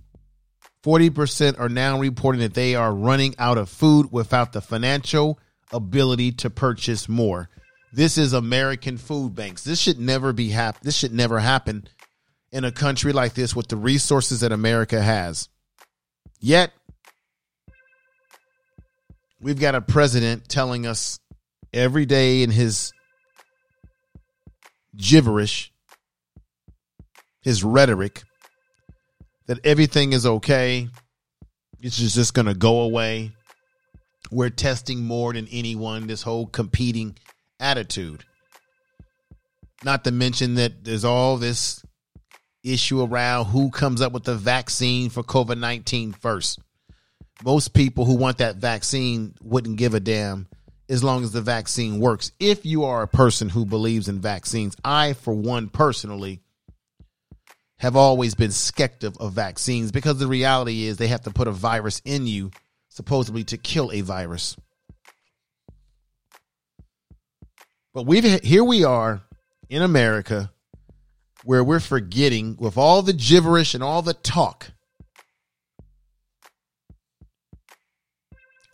40% 0.83 1.59
are 1.59 1.69
now 1.69 1.99
reporting 1.99 2.41
that 2.41 2.53
they 2.53 2.75
are 2.75 2.93
running 2.93 3.35
out 3.37 3.57
of 3.57 3.69
food 3.69 4.11
without 4.11 4.53
the 4.53 4.61
financial 4.61 5.39
ability 5.73 6.31
to 6.31 6.49
purchase 6.49 7.09
more. 7.09 7.49
This 7.91 8.17
is 8.17 8.33
American 8.33 8.97
food 8.97 9.35
banks. 9.35 9.63
This 9.63 9.81
should 9.81 9.99
never 9.99 10.33
be 10.33 10.49
hap- 10.49 10.81
this 10.81 10.95
should 10.95 11.13
never 11.13 11.39
happen 11.39 11.87
in 12.51 12.63
a 12.63 12.71
country 12.71 13.11
like 13.11 13.33
this 13.33 13.55
with 13.55 13.67
the 13.67 13.75
resources 13.75 14.41
that 14.41 14.51
America 14.51 15.01
has. 15.01 15.49
Yet 16.39 16.71
we've 19.41 19.59
got 19.59 19.75
a 19.75 19.81
president 19.81 20.47
telling 20.47 20.85
us 20.85 21.19
every 21.73 22.05
day 22.05 22.43
in 22.43 22.51
his 22.51 22.93
gibberish 24.95 25.71
his 27.47 27.63
rhetoric 27.63 28.23
that 29.47 29.65
everything 29.65 30.13
is 30.13 30.25
okay. 30.25 30.87
It's 31.81 31.97
just, 31.97 32.15
just 32.15 32.33
going 32.33 32.45
to 32.45 32.53
go 32.53 32.81
away. 32.81 33.31
We're 34.29 34.49
testing 34.49 35.03
more 35.03 35.33
than 35.33 35.47
anyone, 35.51 36.07
this 36.07 36.21
whole 36.21 36.47
competing 36.47 37.17
attitude. 37.59 38.23
Not 39.83 40.03
to 40.03 40.11
mention 40.11 40.55
that 40.55 40.83
there's 40.83 41.05
all 41.05 41.37
this 41.37 41.83
issue 42.63 43.01
around 43.01 43.45
who 43.45 43.69
comes 43.69 44.01
up 44.01 44.11
with 44.11 44.23
the 44.23 44.35
vaccine 44.35 45.09
for 45.09 45.23
COVID 45.23 45.57
19 45.57 46.13
first. 46.13 46.59
Most 47.45 47.73
people 47.73 48.05
who 48.05 48.15
want 48.15 48.39
that 48.39 48.57
vaccine 48.57 49.35
wouldn't 49.41 49.77
give 49.77 49.93
a 49.93 49.99
damn 49.99 50.47
as 50.89 51.03
long 51.03 51.23
as 51.23 51.31
the 51.31 51.41
vaccine 51.41 51.99
works. 51.99 52.31
If 52.39 52.65
you 52.65 52.85
are 52.85 53.03
a 53.03 53.07
person 53.07 53.49
who 53.49 53.65
believes 53.65 54.07
in 54.07 54.19
vaccines, 54.19 54.75
I, 54.83 55.13
for 55.13 55.33
one, 55.33 55.69
personally, 55.69 56.41
have 57.79 57.95
always 57.95 58.35
been 58.35 58.51
skeptic 58.51 59.13
of 59.19 59.33
vaccines 59.33 59.91
because 59.91 60.17
the 60.17 60.27
reality 60.27 60.85
is 60.85 60.97
they 60.97 61.07
have 61.07 61.23
to 61.23 61.31
put 61.31 61.47
a 61.47 61.51
virus 61.51 62.01
in 62.05 62.25
you, 62.27 62.51
supposedly 62.89 63.43
to 63.45 63.57
kill 63.57 63.91
a 63.91 64.01
virus. 64.01 64.55
But 67.93 68.05
we've 68.05 68.41
here 68.41 68.63
we 68.63 68.83
are 68.83 69.21
in 69.69 69.81
America 69.81 70.51
where 71.43 71.63
we're 71.63 71.79
forgetting 71.79 72.57
with 72.59 72.77
all 72.77 73.01
the 73.01 73.13
gibberish 73.13 73.73
and 73.73 73.83
all 73.83 74.01
the 74.01 74.13
talk 74.13 74.71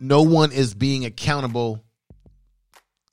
no 0.03 0.21
one 0.21 0.51
is 0.51 0.73
being 0.73 1.05
accountable 1.05 1.81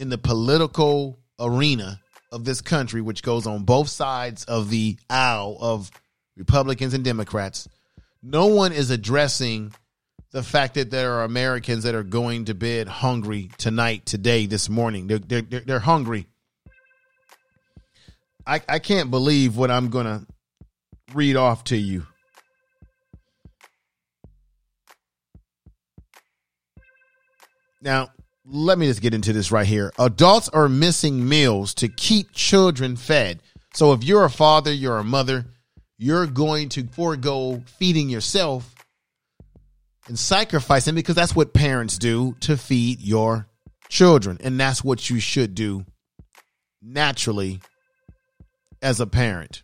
in 0.00 0.08
the 0.08 0.18
political 0.18 1.20
arena 1.38 2.00
of 2.32 2.44
this 2.44 2.60
country, 2.60 3.00
which 3.00 3.22
goes 3.22 3.46
on 3.46 3.64
both 3.64 3.88
sides 3.88 4.44
of 4.44 4.70
the 4.70 4.96
aisle 5.08 5.58
of 5.60 5.90
Republicans 6.36 6.94
and 6.94 7.04
Democrats. 7.04 7.68
No 8.22 8.46
one 8.46 8.72
is 8.72 8.90
addressing 8.90 9.72
the 10.32 10.42
fact 10.42 10.74
that 10.74 10.90
there 10.90 11.14
are 11.14 11.24
Americans 11.24 11.84
that 11.84 11.94
are 11.94 12.04
going 12.04 12.44
to 12.46 12.54
bed 12.54 12.86
hungry 12.86 13.50
tonight, 13.58 14.06
today, 14.06 14.46
this 14.46 14.68
morning. 14.68 15.06
They're 15.06 15.18
they're 15.18 15.42
they're, 15.42 15.80
hungry. 15.80 16.26
I 18.46 18.60
I 18.68 18.78
can't 18.78 19.10
believe 19.10 19.56
what 19.56 19.70
I'm 19.70 19.90
gonna 19.90 20.26
read 21.12 21.36
off 21.36 21.64
to 21.64 21.76
you. 21.76 22.06
Now, 27.82 28.10
let 28.52 28.78
me 28.78 28.86
just 28.86 29.00
get 29.00 29.14
into 29.14 29.32
this 29.32 29.52
right 29.52 29.66
here. 29.66 29.92
Adults 29.98 30.48
are 30.48 30.68
missing 30.68 31.28
meals 31.28 31.74
to 31.74 31.88
keep 31.88 32.32
children 32.32 32.96
fed. 32.96 33.42
So 33.74 33.92
if 33.92 34.02
you're 34.02 34.24
a 34.24 34.30
father, 34.30 34.72
you're 34.72 34.98
a 34.98 35.04
mother, 35.04 35.46
you're 35.98 36.26
going 36.26 36.68
to 36.70 36.86
forego 36.88 37.62
feeding 37.78 38.08
yourself 38.08 38.74
and 40.08 40.18
sacrificing 40.18 40.96
because 40.96 41.14
that's 41.14 41.36
what 41.36 41.54
parents 41.54 41.96
do 41.98 42.34
to 42.40 42.56
feed 42.56 43.00
your 43.00 43.46
children. 43.88 44.38
And 44.42 44.58
that's 44.58 44.82
what 44.82 45.08
you 45.08 45.20
should 45.20 45.54
do 45.54 45.84
naturally 46.82 47.60
as 48.82 48.98
a 49.00 49.06
parent 49.06 49.62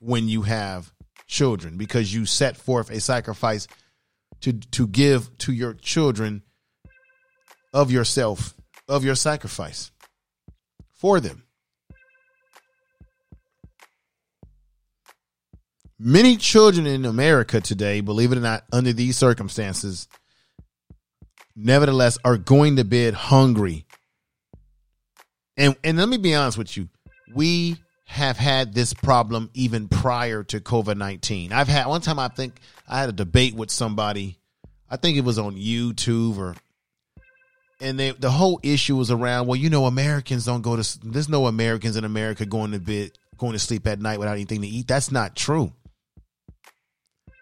when 0.00 0.28
you 0.28 0.42
have 0.42 0.92
children 1.26 1.76
because 1.76 2.12
you 2.12 2.26
set 2.26 2.56
forth 2.56 2.90
a 2.90 3.00
sacrifice 3.00 3.66
to 4.40 4.52
to 4.52 4.86
give 4.86 5.36
to 5.38 5.52
your 5.52 5.74
children 5.74 6.42
of 7.76 7.90
yourself, 7.90 8.54
of 8.88 9.04
your 9.04 9.14
sacrifice 9.14 9.90
for 10.94 11.20
them. 11.20 11.42
Many 15.98 16.38
children 16.38 16.86
in 16.86 17.04
America 17.04 17.60
today, 17.60 18.00
believe 18.00 18.32
it 18.32 18.38
or 18.38 18.40
not, 18.40 18.64
under 18.72 18.94
these 18.94 19.18
circumstances, 19.18 20.08
nevertheless 21.54 22.16
are 22.24 22.38
going 22.38 22.76
to 22.76 22.84
bed 22.84 23.12
hungry. 23.12 23.84
And 25.58 25.76
and 25.84 25.98
let 25.98 26.08
me 26.08 26.16
be 26.16 26.34
honest 26.34 26.56
with 26.56 26.78
you, 26.78 26.88
we 27.34 27.76
have 28.06 28.38
had 28.38 28.72
this 28.72 28.94
problem 28.94 29.50
even 29.52 29.88
prior 29.88 30.42
to 30.44 30.60
COVID 30.60 30.96
nineteen. 30.96 31.52
I've 31.52 31.68
had 31.68 31.86
one 31.88 32.00
time 32.00 32.18
I 32.18 32.28
think 32.28 32.58
I 32.88 33.00
had 33.00 33.10
a 33.10 33.12
debate 33.12 33.54
with 33.54 33.70
somebody. 33.70 34.38
I 34.88 34.96
think 34.96 35.18
it 35.18 35.24
was 35.24 35.38
on 35.38 35.56
YouTube 35.56 36.38
or 36.38 36.54
and 37.80 37.98
they, 37.98 38.10
the 38.12 38.30
whole 38.30 38.58
issue 38.62 38.96
was 38.96 39.10
around 39.10 39.46
well 39.46 39.56
you 39.56 39.68
know 39.68 39.86
americans 39.86 40.46
don't 40.46 40.62
go 40.62 40.76
to 40.76 40.98
there's 41.04 41.28
no 41.28 41.46
americans 41.46 41.96
in 41.96 42.04
america 42.04 42.46
going 42.46 42.72
to 42.72 42.78
bed 42.78 43.10
going 43.36 43.52
to 43.52 43.58
sleep 43.58 43.86
at 43.86 44.00
night 44.00 44.18
without 44.18 44.32
anything 44.32 44.62
to 44.62 44.68
eat. 44.68 44.88
That's 44.88 45.12
not 45.12 45.36
true. 45.36 45.72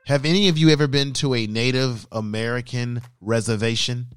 Have 0.06 0.24
any 0.24 0.48
of 0.48 0.58
you 0.58 0.68
ever 0.68 0.86
been 0.86 1.12
to 1.14 1.34
a 1.34 1.46
native 1.46 2.06
american 2.12 3.00
reservation 3.20 4.08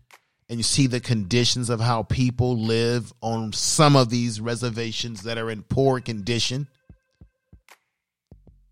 and 0.50 0.60
you 0.60 0.64
see 0.64 0.88
the 0.88 1.00
conditions 1.00 1.70
of 1.70 1.80
how 1.80 2.04
people 2.04 2.58
live 2.58 3.14
on 3.22 3.54
some 3.54 3.96
of 3.96 4.10
these 4.10 4.42
reservations 4.42 5.24
that 5.24 5.38
are 5.38 5.50
in 5.50 5.64
poor 5.64 6.00
condition? 6.02 6.68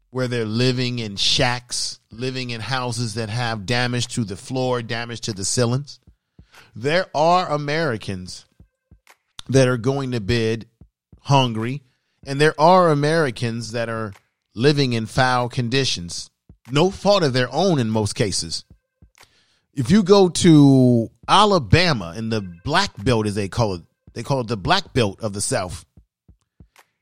Where 0.09 0.27
they're 0.27 0.45
living 0.45 0.99
in 0.99 1.17
shacks 1.17 1.99
living 2.09 2.49
in 2.49 2.61
houses 2.61 3.15
that 3.15 3.29
have 3.29 3.65
damage 3.65 4.07
to 4.07 4.23
the 4.23 4.37
floor 4.37 4.81
damage 4.81 5.21
to 5.21 5.33
the 5.33 5.43
ceilings 5.43 5.99
there 6.75 7.05
are 7.15 7.49
Americans 7.49 8.45
that 9.47 9.67
are 9.67 9.77
going 9.77 10.11
to 10.11 10.19
bed 10.19 10.67
hungry, 11.21 11.83
and 12.25 12.39
there 12.39 12.59
are 12.59 12.89
Americans 12.89 13.71
that 13.71 13.87
are 13.87 14.13
living 14.53 14.93
in 14.93 15.05
foul 15.05 15.47
conditions. 15.47 16.29
No 16.69 16.91
fault 16.91 17.23
of 17.23 17.33
their 17.33 17.51
own 17.51 17.79
in 17.79 17.89
most 17.89 18.13
cases. 18.13 18.65
If 19.73 19.89
you 19.89 20.03
go 20.03 20.29
to 20.29 21.09
Alabama 21.27 22.13
in 22.17 22.29
the 22.29 22.41
black 22.41 22.91
belt, 23.03 23.27
as 23.27 23.35
they 23.35 23.47
call 23.47 23.75
it, 23.75 23.81
they 24.13 24.23
call 24.23 24.41
it 24.41 24.47
the 24.47 24.57
black 24.57 24.93
belt 24.93 25.21
of 25.21 25.33
the 25.33 25.41
South. 25.41 25.85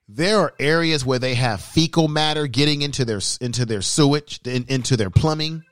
There 0.08 0.39
are 0.39 0.54
areas 0.60 1.06
where 1.06 1.19
they 1.19 1.36
have 1.36 1.62
fecal 1.62 2.08
matter 2.08 2.45
getting 2.45 2.82
into 2.82 3.06
their 3.06 3.21
into 3.41 3.65
their 3.65 3.82
sewage, 3.82 4.39
into 4.45 4.97
their 4.97 5.10
plumbing. 5.10 5.63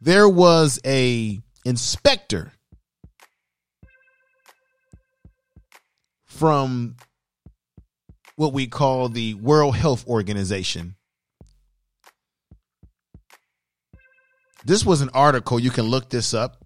There 0.00 0.28
was 0.28 0.80
a 0.84 1.40
inspector 1.64 2.52
from 6.38 6.94
what 8.36 8.52
we 8.52 8.68
call 8.68 9.08
the 9.08 9.34
World 9.34 9.74
Health 9.74 10.06
Organization. 10.06 10.94
This 14.64 14.86
was 14.86 15.00
an 15.00 15.10
article, 15.12 15.58
you 15.58 15.70
can 15.70 15.86
look 15.86 16.10
this 16.10 16.32
up. 16.32 16.64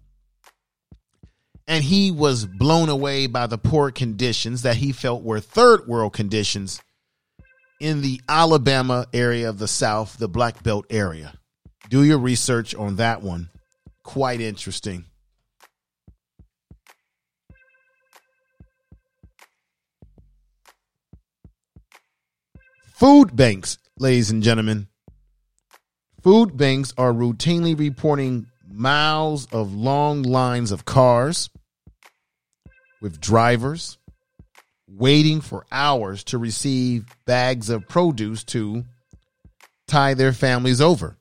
And 1.67 1.83
he 1.83 2.11
was 2.11 2.45
blown 2.45 2.89
away 2.89 3.25
by 3.27 3.47
the 3.47 3.57
poor 3.57 3.89
conditions 3.89 4.63
that 4.63 4.75
he 4.75 4.91
felt 4.91 5.23
were 5.23 5.39
third 5.39 5.87
world 5.87 6.13
conditions 6.13 6.81
in 7.79 8.01
the 8.01 8.21
Alabama 8.29 9.07
area 9.13 9.49
of 9.49 9.57
the 9.59 9.67
South, 9.67 10.17
the 10.17 10.27
Black 10.27 10.61
Belt 10.61 10.85
area. 10.89 11.33
Do 11.89 12.03
your 12.03 12.19
research 12.19 12.75
on 12.75 12.97
that 12.97 13.23
one. 13.23 13.49
Quite 14.03 14.41
interesting. 14.41 15.05
Food 23.03 23.35
banks, 23.35 23.79
ladies 23.99 24.31
and 24.31 24.41
gentlemen. 24.41 24.87
Food 26.21 26.55
banks 26.55 26.93
are 26.97 27.11
routinely 27.11 27.77
reporting 27.77 28.47
miles 28.65 29.45
of 29.47 29.75
long 29.75 30.21
lines 30.23 30.71
of 30.71 30.85
cars 30.85 31.49
with 33.01 33.19
drivers 33.19 33.97
waiting 34.87 35.41
for 35.41 35.65
hours 35.69 36.23
to 36.23 36.37
receive 36.37 37.03
bags 37.25 37.69
of 37.69 37.89
produce 37.89 38.45
to 38.45 38.85
tie 39.85 40.13
their 40.13 40.31
families 40.31 40.79
over. 40.79 41.17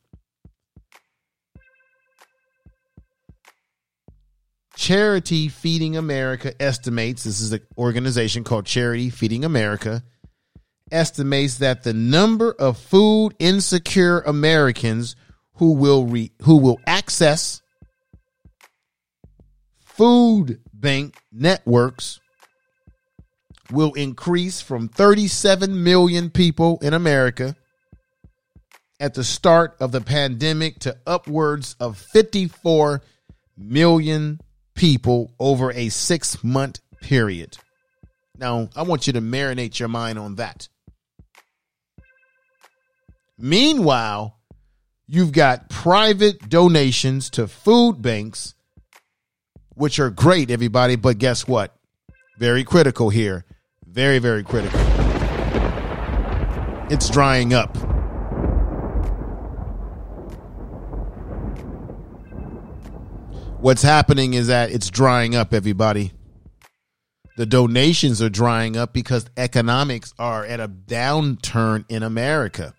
Charity 4.77 5.49
Feeding 5.49 5.97
America 5.97 6.55
estimates 6.63 7.25
this 7.25 7.41
is 7.41 7.51
an 7.51 7.67
organization 7.77 8.45
called 8.45 8.67
Charity 8.67 9.11
Feeding 9.11 9.45
America 9.45 10.05
estimates 10.93 11.59
that 11.59 11.83
the 11.83 11.95
number 11.95 12.53
of 12.53 12.79
food 12.79 13.35
insecure 13.39 14.21
Americans 14.21 15.17
who 15.55 15.73
will 15.73 16.07
re, 16.07 16.31
who 16.43 16.59
will 16.59 16.79
access 16.87 17.63
food 19.81 20.61
bank 20.73 21.17
networks 21.33 22.21
will 23.71 23.93
increase 23.95 24.61
from 24.61 24.89
37 24.89 25.83
million 25.83 26.31
people 26.31 26.79
in 26.83 26.95
America 26.95 27.57
at 29.01 29.15
the 29.15 29.25
start 29.25 29.77
of 29.81 29.93
the 29.93 30.01
pandemic 30.01 30.79
to 30.81 30.97
upwards 31.07 31.75
of 31.81 31.99
54 31.99 33.03
million 33.57 34.41
people 34.75 35.33
over 35.39 35.73
a 35.73 35.89
6 35.89 36.45
month 36.45 36.81
period. 37.01 37.59
Now, 38.37 38.69
I 38.75 38.83
want 38.83 39.07
you 39.07 39.13
to 39.15 39.21
marinate 39.21 39.79
your 39.79 39.89
mind 39.89 40.19
on 40.19 40.37
that. 40.37 40.69
Meanwhile, 43.45 44.39
you've 45.09 45.33
got 45.33 45.69
private 45.69 46.49
donations 46.49 47.29
to 47.31 47.49
food 47.49 48.01
banks, 48.01 48.55
which 49.75 49.99
are 49.99 50.11
great, 50.11 50.49
everybody. 50.49 50.95
But 50.95 51.19
guess 51.19 51.49
what? 51.49 51.75
Very 52.39 52.63
critical 52.63 53.11
here. 53.11 53.45
Very, 53.85 54.21
very 54.21 54.45
critical. 54.45 54.79
It's 56.89 57.11
drying 57.11 57.53
up. 57.53 57.77
What's 63.59 63.83
happening 63.83 64.35
is 64.35 64.47
that 64.47 64.71
it's 64.71 64.89
drying 64.89 65.35
up, 65.35 65.53
everybody. 65.53 66.13
The 67.37 67.47
donations 67.47 68.23
are 68.23 68.31
drying 68.31 68.77
up 68.77 68.93
because 68.93 69.27
economics 69.37 70.15
are 70.17 70.45
at 70.45 70.61
a 70.61 70.69
downturn 70.69 71.85
in 71.89 72.05
America. 72.05 72.75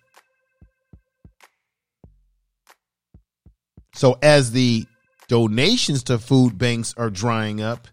So 3.93 4.17
as 4.21 4.51
the 4.51 4.85
donations 5.27 6.03
to 6.03 6.19
food 6.19 6.57
banks 6.57 6.93
are 6.97 7.09
drying 7.09 7.61
up 7.61 7.87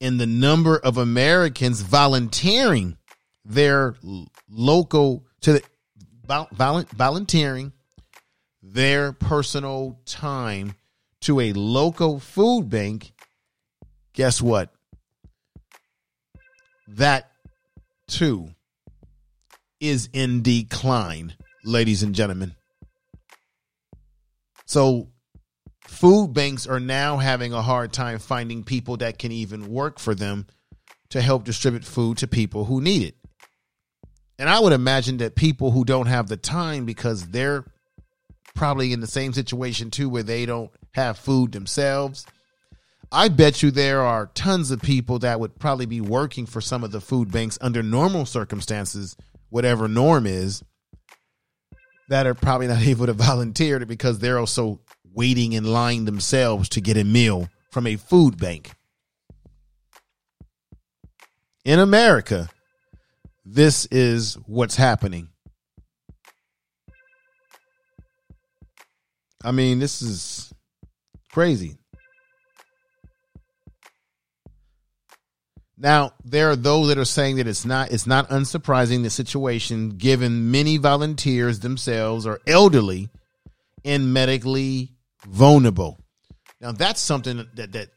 and 0.00 0.18
the 0.18 0.26
number 0.26 0.78
of 0.78 0.96
Americans 0.96 1.82
volunteering 1.82 2.96
their 3.44 3.94
local 4.48 5.24
to 5.42 5.54
the 5.54 5.62
volunteering 6.94 7.72
their 8.62 9.12
personal 9.12 9.98
time 10.04 10.74
to 11.22 11.40
a 11.40 11.52
local 11.52 12.20
food 12.20 12.70
bank 12.70 13.12
guess 14.12 14.42
what? 14.42 14.70
That 16.88 17.30
too 18.06 18.48
is 19.78 20.08
in 20.12 20.42
decline, 20.42 21.34
ladies 21.64 22.02
and 22.02 22.14
gentlemen. 22.14 22.54
So, 24.66 25.08
food 26.00 26.32
banks 26.32 26.66
are 26.66 26.80
now 26.80 27.18
having 27.18 27.52
a 27.52 27.60
hard 27.60 27.92
time 27.92 28.18
finding 28.18 28.64
people 28.64 28.96
that 28.96 29.18
can 29.18 29.30
even 29.30 29.66
work 29.70 29.98
for 29.98 30.14
them 30.14 30.46
to 31.10 31.20
help 31.20 31.44
distribute 31.44 31.84
food 31.84 32.16
to 32.16 32.26
people 32.26 32.64
who 32.64 32.80
need 32.80 33.02
it. 33.02 33.14
And 34.38 34.48
I 34.48 34.60
would 34.60 34.72
imagine 34.72 35.18
that 35.18 35.36
people 35.36 35.72
who 35.72 35.84
don't 35.84 36.06
have 36.06 36.26
the 36.26 36.38
time 36.38 36.86
because 36.86 37.28
they're 37.28 37.66
probably 38.54 38.94
in 38.94 39.00
the 39.00 39.06
same 39.06 39.34
situation 39.34 39.90
too, 39.90 40.08
where 40.08 40.22
they 40.22 40.46
don't 40.46 40.70
have 40.94 41.18
food 41.18 41.52
themselves. 41.52 42.24
I 43.12 43.28
bet 43.28 43.62
you 43.62 43.70
there 43.70 44.00
are 44.00 44.30
tons 44.32 44.70
of 44.70 44.80
people 44.80 45.18
that 45.18 45.38
would 45.38 45.58
probably 45.58 45.84
be 45.84 46.00
working 46.00 46.46
for 46.46 46.62
some 46.62 46.82
of 46.82 46.92
the 46.92 47.02
food 47.02 47.30
banks 47.30 47.58
under 47.60 47.82
normal 47.82 48.24
circumstances, 48.24 49.18
whatever 49.50 49.86
norm 49.86 50.26
is, 50.26 50.64
that 52.08 52.26
are 52.26 52.34
probably 52.34 52.68
not 52.68 52.80
able 52.86 53.04
to 53.04 53.12
volunteer 53.12 53.84
because 53.84 54.18
they're 54.18 54.38
also 54.38 54.80
waiting 55.12 55.52
in 55.52 55.64
line 55.64 56.04
themselves 56.04 56.68
to 56.70 56.80
get 56.80 56.96
a 56.96 57.04
meal 57.04 57.48
from 57.70 57.86
a 57.86 57.96
food 57.96 58.38
bank. 58.38 58.72
In 61.64 61.78
America, 61.78 62.48
this 63.44 63.86
is 63.86 64.34
what's 64.46 64.76
happening. 64.76 65.28
I 69.42 69.52
mean, 69.52 69.78
this 69.78 70.02
is 70.02 70.52
crazy. 71.32 71.76
Now, 75.78 76.12
there 76.22 76.50
are 76.50 76.56
those 76.56 76.88
that 76.88 76.98
are 76.98 77.06
saying 77.06 77.36
that 77.36 77.46
it's 77.46 77.64
not 77.64 77.90
it's 77.90 78.06
not 78.06 78.28
unsurprising 78.28 79.02
the 79.02 79.08
situation 79.08 79.90
given 79.90 80.50
many 80.50 80.76
volunteers 80.76 81.60
themselves 81.60 82.26
are 82.26 82.38
elderly 82.46 83.08
and 83.82 84.12
medically 84.12 84.92
vulnerable. 85.26 85.98
Now, 86.60 86.72
that's 86.72 87.00
something 87.00 87.46
that 87.54 87.72
that 87.72 87.88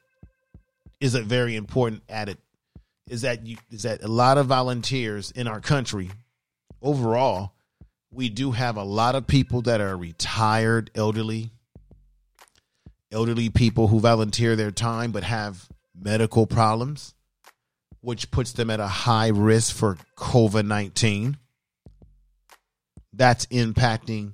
is 0.99 1.15
a 1.15 1.21
very 1.21 1.55
important 1.55 2.01
added 2.07 2.37
is 3.09 3.21
that 3.21 3.45
you 3.45 3.57
is 3.69 3.83
that 3.83 4.03
a 4.03 4.07
lot 4.07 4.37
of 4.37 4.47
volunteers 4.47 5.31
in 5.31 5.47
our 5.47 5.59
country 5.59 6.09
overall 6.81 7.53
we 8.11 8.29
do 8.29 8.51
have 8.51 8.77
a 8.77 8.83
lot 8.83 9.15
of 9.15 9.27
people 9.27 9.61
that 9.63 9.81
are 9.81 9.97
retired 9.97 10.89
elderly 10.95 11.51
elderly 13.11 13.49
people 13.49 13.87
who 13.87 13.99
volunteer 13.99 14.55
their 14.55 14.71
time 14.71 15.11
but 15.11 15.23
have 15.23 15.67
medical 15.99 16.47
problems 16.47 17.13
which 17.99 18.31
puts 18.31 18.53
them 18.53 18.69
at 18.69 18.79
a 18.79 18.87
high 18.87 19.27
risk 19.27 19.75
for 19.75 19.97
covid-19 20.17 21.35
that's 23.11 23.45
impacting 23.47 24.33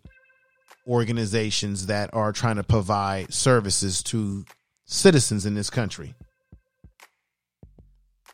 organizations 0.90 1.86
that 1.86 2.10
are 2.14 2.32
trying 2.34 2.56
to 2.56 2.64
provide 2.64 3.34
services 3.34 4.04
to 4.04 4.44
citizens 4.86 5.46
in 5.46 5.54
this 5.54 5.70
country 5.70 6.16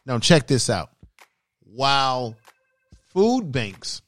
now, 0.06 0.20
check 0.20 0.48
this 0.48 0.70
out. 0.70 0.90
While 1.64 2.36
food 3.14 3.52
banks 3.52 4.02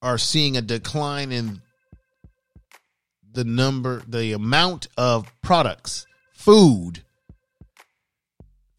are 0.00 0.18
seeing 0.18 0.56
a 0.56 0.62
decline 0.62 1.32
in 1.32 1.60
the 3.30 3.44
number, 3.44 4.02
the 4.08 4.32
amount 4.32 4.88
of 4.96 5.30
products, 5.42 6.06
food, 6.32 7.02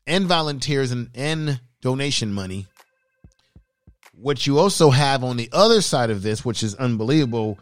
and 0.08 0.26
volunteers 0.26 0.92
and, 0.92 1.10
and 1.14 1.62
donation 1.82 2.34
money. 2.34 2.66
What 4.22 4.46
you 4.46 4.60
also 4.60 4.92
have 4.92 5.24
on 5.24 5.38
the 5.38 5.50
other 5.52 5.82
side 5.82 6.12
of 6.12 6.22
this, 6.22 6.46
which 6.46 6.62
is 6.62 6.76
unbelievable, 6.76 7.58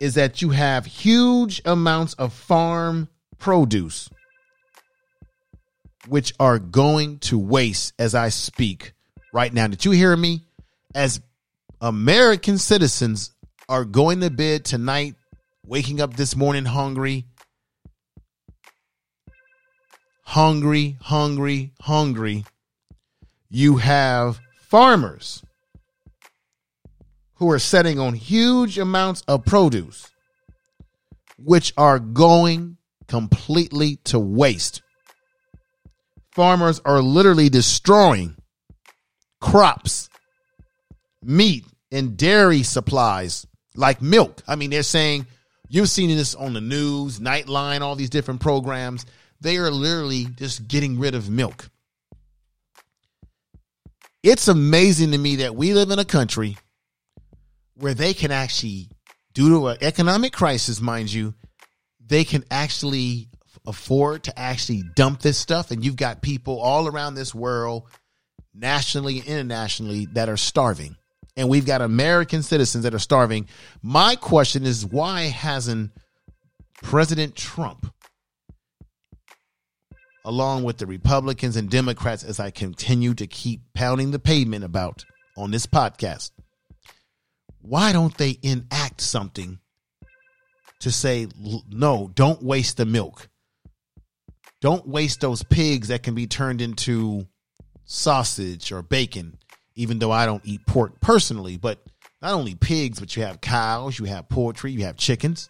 is 0.00 0.14
that 0.14 0.40
you 0.40 0.48
have 0.50 0.86
huge 0.86 1.60
amounts 1.66 2.14
of 2.14 2.32
farm 2.32 3.08
produce 3.38 4.08
which 6.06 6.32
are 6.40 6.58
going 6.58 7.18
to 7.18 7.38
waste 7.38 7.92
as 7.98 8.14
I 8.14 8.30
speak 8.30 8.92
right 9.34 9.52
now. 9.52 9.66
Did 9.66 9.84
you 9.84 9.90
hear 9.90 10.16
me? 10.16 10.44
As 10.94 11.20
American 11.82 12.56
citizens 12.56 13.32
are 13.68 13.84
going 13.84 14.20
to 14.20 14.30
bed 14.30 14.64
tonight, 14.64 15.14
waking 15.66 16.00
up 16.00 16.16
this 16.16 16.34
morning 16.34 16.64
hungry, 16.64 17.26
hungry, 20.22 20.96
hungry, 21.02 21.72
hungry, 21.82 22.46
you 23.50 23.76
have 23.76 24.40
farmers 24.56 25.42
who 27.38 27.50
are 27.50 27.58
setting 27.58 27.98
on 27.98 28.14
huge 28.14 28.78
amounts 28.78 29.22
of 29.28 29.44
produce, 29.44 30.10
which 31.38 31.72
are 31.76 31.98
going 31.98 32.76
completely 33.06 33.96
to 34.04 34.18
waste 34.18 34.82
farmers 36.38 36.80
are 36.84 37.02
literally 37.02 37.48
destroying 37.48 38.36
crops, 39.40 40.08
meat, 41.20 41.64
and 41.90 42.16
dairy 42.16 42.62
supplies 42.62 43.44
like 43.74 44.00
milk. 44.00 44.40
I 44.46 44.54
mean, 44.54 44.70
they're 44.70 44.84
saying 44.84 45.26
you've 45.68 45.90
seen 45.90 46.16
this 46.16 46.36
on 46.36 46.52
the 46.52 46.60
news, 46.60 47.18
Nightline, 47.18 47.80
all 47.80 47.96
these 47.96 48.08
different 48.08 48.40
programs. 48.40 49.04
They 49.40 49.56
are 49.56 49.72
literally 49.72 50.26
just 50.36 50.68
getting 50.68 51.00
rid 51.00 51.16
of 51.16 51.28
milk. 51.28 51.70
It's 54.22 54.46
amazing 54.46 55.10
to 55.10 55.18
me 55.18 55.36
that 55.36 55.56
we 55.56 55.74
live 55.74 55.90
in 55.90 55.98
a 55.98 56.04
country 56.04 56.56
where 57.78 57.94
they 57.94 58.12
can 58.12 58.30
actually, 58.30 58.90
due 59.34 59.50
to 59.50 59.68
an 59.68 59.78
economic 59.80 60.32
crisis, 60.32 60.80
mind 60.80 61.12
you, 61.12 61.34
they 62.04 62.24
can 62.24 62.44
actually 62.50 63.28
afford 63.66 64.24
to 64.24 64.38
actually 64.38 64.82
dump 64.96 65.20
this 65.20 65.38
stuff. 65.38 65.70
And 65.70 65.84
you've 65.84 65.96
got 65.96 66.22
people 66.22 66.58
all 66.60 66.88
around 66.88 67.14
this 67.14 67.34
world, 67.34 67.84
nationally 68.54 69.20
and 69.20 69.28
internationally, 69.28 70.06
that 70.12 70.28
are 70.28 70.36
starving. 70.36 70.96
And 71.36 71.48
we've 71.48 71.66
got 71.66 71.80
American 71.80 72.42
citizens 72.42 72.82
that 72.82 72.94
are 72.94 72.98
starving. 72.98 73.46
My 73.80 74.16
question 74.16 74.64
is 74.64 74.84
why 74.84 75.22
hasn't 75.22 75.92
President 76.82 77.36
Trump, 77.36 77.92
along 80.24 80.64
with 80.64 80.78
the 80.78 80.86
Republicans 80.86 81.56
and 81.56 81.70
Democrats, 81.70 82.24
as 82.24 82.40
I 82.40 82.50
continue 82.50 83.14
to 83.14 83.26
keep 83.28 83.60
pounding 83.72 84.10
the 84.10 84.18
pavement 84.18 84.64
about 84.64 85.04
on 85.36 85.52
this 85.52 85.66
podcast, 85.66 86.32
why 87.60 87.92
don't 87.92 88.16
they 88.16 88.38
enact 88.42 89.00
something 89.00 89.58
to 90.80 90.90
say, 90.90 91.28
no, 91.70 92.10
don't 92.14 92.42
waste 92.42 92.76
the 92.76 92.86
milk? 92.86 93.28
Don't 94.60 94.86
waste 94.88 95.20
those 95.20 95.42
pigs 95.42 95.88
that 95.88 96.02
can 96.02 96.14
be 96.14 96.26
turned 96.26 96.60
into 96.60 97.26
sausage 97.84 98.72
or 98.72 98.82
bacon, 98.82 99.38
even 99.76 99.98
though 99.98 100.12
I 100.12 100.26
don't 100.26 100.44
eat 100.44 100.66
pork 100.66 101.00
personally. 101.00 101.56
But 101.56 101.78
not 102.20 102.34
only 102.34 102.54
pigs, 102.54 102.98
but 102.98 103.16
you 103.16 103.22
have 103.22 103.40
cows, 103.40 103.98
you 103.98 104.06
have 104.06 104.28
poultry, 104.28 104.72
you 104.72 104.84
have 104.84 104.96
chickens. 104.96 105.48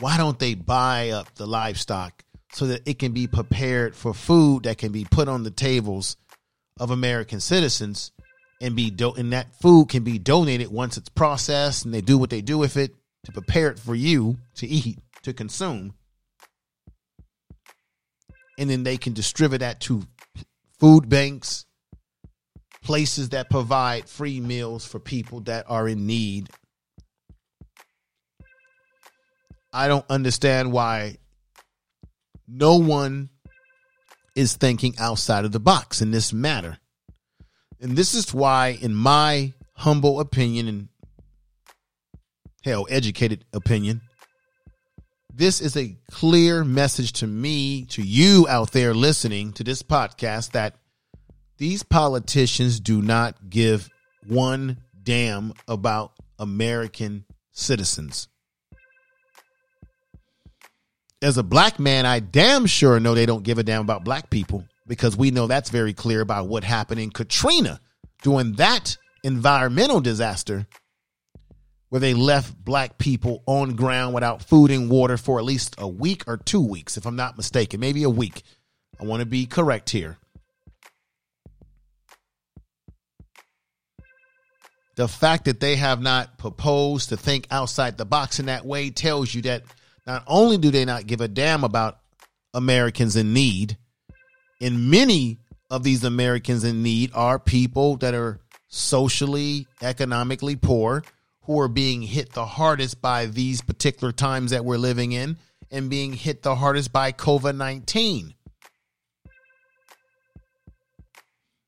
Why 0.00 0.16
don't 0.16 0.38
they 0.38 0.54
buy 0.54 1.10
up 1.10 1.34
the 1.34 1.46
livestock 1.46 2.22
so 2.52 2.66
that 2.68 2.86
it 2.86 2.98
can 2.98 3.12
be 3.12 3.26
prepared 3.26 3.96
for 3.96 4.14
food 4.14 4.64
that 4.64 4.78
can 4.78 4.92
be 4.92 5.04
put 5.04 5.28
on 5.28 5.42
the 5.42 5.50
tables 5.50 6.16
of 6.78 6.90
American 6.90 7.40
citizens 7.40 8.12
and 8.60 8.74
be 8.74 8.90
do- 8.90 9.14
and 9.14 9.32
that 9.32 9.54
food 9.60 9.88
can 9.88 10.02
be 10.04 10.18
donated 10.18 10.68
once 10.68 10.96
it's 10.96 11.08
processed 11.08 11.84
and 11.84 11.94
they 11.94 12.00
do 12.00 12.18
what 12.18 12.30
they 12.30 12.40
do 12.40 12.58
with 12.58 12.76
it 12.76 12.94
to 13.24 13.32
prepare 13.32 13.70
it 13.70 13.78
for 13.78 13.94
you 13.94 14.38
to 14.56 14.66
eat, 14.66 14.98
to 15.22 15.32
consume 15.32 15.94
and 18.58 18.68
then 18.68 18.82
they 18.82 18.98
can 18.98 19.12
distribute 19.14 19.58
that 19.58 19.80
to 19.80 20.02
food 20.80 21.08
banks, 21.08 21.64
places 22.82 23.30
that 23.30 23.48
provide 23.48 24.08
free 24.08 24.40
meals 24.40 24.84
for 24.84 24.98
people 24.98 25.40
that 25.42 25.64
are 25.68 25.88
in 25.88 26.06
need. 26.06 26.50
I 29.72 29.86
don't 29.86 30.04
understand 30.10 30.72
why 30.72 31.18
no 32.48 32.76
one 32.76 33.30
is 34.34 34.56
thinking 34.56 34.94
outside 34.98 35.44
of 35.44 35.52
the 35.52 35.60
box 35.60 36.02
in 36.02 36.10
this 36.10 36.32
matter. 36.32 36.78
And 37.80 37.96
this 37.96 38.14
is 38.14 38.34
why, 38.34 38.78
in 38.80 38.94
my 38.94 39.52
humble 39.74 40.20
opinion 40.20 40.68
and 40.68 40.88
hell, 42.64 42.86
educated 42.90 43.44
opinion, 43.52 44.00
this 45.32 45.60
is 45.60 45.76
a 45.76 45.96
clear 46.10 46.64
message 46.64 47.12
to 47.14 47.26
me, 47.26 47.84
to 47.86 48.02
you 48.02 48.46
out 48.48 48.72
there 48.72 48.94
listening 48.94 49.52
to 49.52 49.64
this 49.64 49.82
podcast, 49.82 50.52
that 50.52 50.74
these 51.58 51.84
politicians 51.84 52.80
do 52.80 53.00
not 53.00 53.48
give 53.48 53.88
one 54.26 54.78
damn 55.00 55.52
about 55.68 56.12
American 56.38 57.24
citizens. 57.52 58.28
as 61.20 61.36
a 61.36 61.42
black 61.42 61.78
man, 61.78 62.06
I 62.06 62.20
damn 62.20 62.66
sure 62.66 63.00
know 63.00 63.14
they 63.14 63.26
don't 63.26 63.42
give 63.42 63.58
a 63.58 63.62
damn 63.62 63.80
about 63.80 64.04
black 64.04 64.30
people 64.30 64.64
because 64.88 65.16
we 65.16 65.30
know 65.30 65.46
that's 65.46 65.70
very 65.70 65.92
clear 65.92 66.20
about 66.20 66.48
what 66.48 66.64
happened 66.64 67.00
in 67.00 67.10
Katrina 67.10 67.80
during 68.22 68.54
that 68.54 68.96
environmental 69.22 70.00
disaster 70.00 70.66
where 71.90 72.00
they 72.00 72.14
left 72.14 72.54
black 72.64 72.98
people 72.98 73.42
on 73.46 73.74
ground 73.74 74.14
without 74.14 74.42
food 74.42 74.70
and 74.70 74.90
water 74.90 75.16
for 75.16 75.38
at 75.38 75.44
least 75.44 75.74
a 75.78 75.88
week 75.88 76.24
or 76.26 76.36
two 76.36 76.60
weeks, 76.60 76.96
if 76.96 77.06
I'm 77.06 77.16
not 77.16 77.36
mistaken, 77.36 77.80
maybe 77.80 78.02
a 78.02 78.10
week. 78.10 78.42
I 79.00 79.04
want 79.04 79.20
to 79.20 79.26
be 79.26 79.46
correct 79.46 79.90
here. 79.90 80.18
The 84.96 85.08
fact 85.08 85.44
that 85.44 85.60
they 85.60 85.76
have 85.76 86.02
not 86.02 86.38
proposed 86.38 87.10
to 87.10 87.16
think 87.16 87.46
outside 87.50 87.96
the 87.96 88.04
box 88.04 88.40
in 88.40 88.46
that 88.46 88.66
way 88.66 88.90
tells 88.90 89.32
you 89.32 89.42
that 89.42 89.62
not 90.06 90.24
only 90.26 90.58
do 90.58 90.70
they 90.70 90.84
not 90.84 91.06
give 91.06 91.20
a 91.20 91.28
damn 91.28 91.62
about 91.62 92.00
Americans 92.52 93.14
in 93.14 93.32
need, 93.32 93.78
and 94.60 94.90
many 94.90 95.38
of 95.70 95.82
these 95.82 96.04
Americans 96.04 96.64
in 96.64 96.82
need 96.82 97.10
are 97.14 97.38
people 97.38 97.96
that 97.98 98.14
are 98.14 98.40
socially, 98.68 99.66
economically 99.82 100.56
poor, 100.56 101.04
who 101.42 101.58
are 101.60 101.68
being 101.68 102.02
hit 102.02 102.32
the 102.32 102.44
hardest 102.44 103.00
by 103.00 103.26
these 103.26 103.62
particular 103.62 104.12
times 104.12 104.50
that 104.50 104.64
we're 104.64 104.76
living 104.76 105.12
in 105.12 105.36
and 105.70 105.90
being 105.90 106.12
hit 106.12 106.42
the 106.42 106.54
hardest 106.54 106.92
by 106.92 107.12
COVID 107.12 107.56
19. 107.56 108.34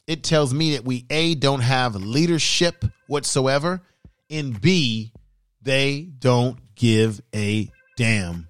It 0.06 0.24
tells 0.24 0.52
me 0.52 0.74
that 0.74 0.84
we 0.84 1.06
A, 1.08 1.34
don't 1.34 1.60
have 1.60 1.94
leadership 1.94 2.84
whatsoever, 3.06 3.80
and 4.28 4.60
B, 4.60 5.12
they 5.62 6.08
don't 6.18 6.58
give 6.74 7.20
a 7.34 7.70
damn 7.96 8.48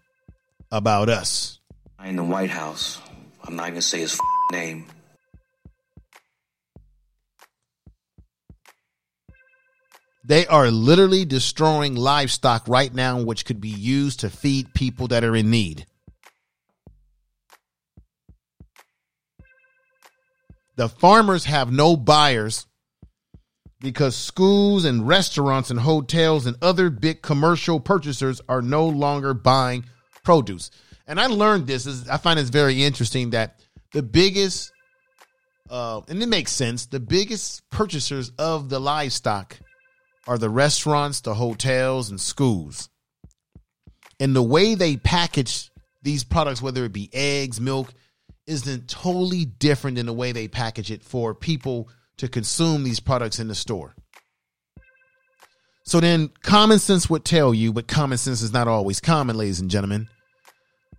about 0.72 1.09
us. 1.09 1.59
In 2.03 2.16
the 2.16 2.24
White 2.24 2.50
House, 2.50 2.98
I'm 3.44 3.57
not 3.57 3.68
gonna 3.68 3.83
say 3.83 4.00
his 4.00 4.18
name. 4.50 4.86
They 10.24 10.46
are 10.46 10.70
literally 10.70 11.24
destroying 11.24 11.96
livestock 11.96 12.68
right 12.68 12.92
now, 12.94 13.20
which 13.22 13.44
could 13.44 13.60
be 13.60 13.68
used 13.68 14.20
to 14.20 14.30
feed 14.30 14.74
people 14.74 15.08
that 15.08 15.24
are 15.24 15.34
in 15.34 15.50
need. 15.50 15.86
The 20.76 20.88
farmers 20.88 21.46
have 21.46 21.72
no 21.72 21.96
buyers 21.96 22.66
because 23.80 24.14
schools 24.14 24.84
and 24.84 25.06
restaurants 25.06 25.70
and 25.70 25.80
hotels 25.80 26.46
and 26.46 26.56
other 26.62 26.90
big 26.90 27.22
commercial 27.22 27.80
purchasers 27.80 28.40
are 28.48 28.62
no 28.62 28.86
longer 28.86 29.34
buying 29.34 29.84
produce. 30.22 30.70
And 31.06 31.18
I 31.20 31.26
learned 31.26 31.66
this 31.66 31.86
is 31.86 32.08
I 32.08 32.18
find 32.18 32.38
it's 32.38 32.50
very 32.50 32.84
interesting 32.84 33.30
that 33.30 33.60
the 33.92 34.03
biggest 34.03 34.72
uh, 35.70 36.00
and 36.09 36.20
it 36.20 36.29
makes 36.29 36.50
sense, 36.50 36.87
the 36.87 37.00
biggest 37.00 37.68
purchasers 37.70 38.31
of 38.38 38.68
the 38.68 38.81
livestock 38.81 39.59
are 40.26 40.37
the 40.37 40.50
restaurants, 40.50 41.20
the 41.20 41.35
hotels, 41.35 42.11
and 42.11 42.20
schools. 42.20 42.88
And 44.18 44.35
the 44.35 44.42
way 44.42 44.74
they 44.74 44.96
package 44.96 45.70
these 46.03 46.24
products, 46.24 46.61
whether 46.61 46.85
it 46.85 46.92
be 46.92 47.09
eggs, 47.12 47.61
milk, 47.61 47.94
isn't 48.46 48.88
totally 48.88 49.44
different 49.44 49.96
than 49.96 50.07
the 50.07 50.12
way 50.12 50.33
they 50.33 50.48
package 50.48 50.90
it 50.90 51.05
for 51.05 51.35
people 51.35 51.88
to 52.16 52.29
consume 52.29 52.83
these 52.83 53.00
products 53.00 53.38
in 53.38 53.46
the 53.46 53.55
store. 53.55 53.94
So 55.85 56.00
then 56.00 56.31
common 56.42 56.81
sense 56.81 57.09
would 57.09 57.24
tell 57.24 57.55
you, 57.55 57.72
but 57.72 57.87
common 57.87 58.18
sense 58.18 58.42
is 58.42 58.53
not 58.53 58.68
always 58.68 59.00
common, 59.00 59.37
ladies 59.37 59.61
and 59.61 59.70
gentlemen, 59.70 60.09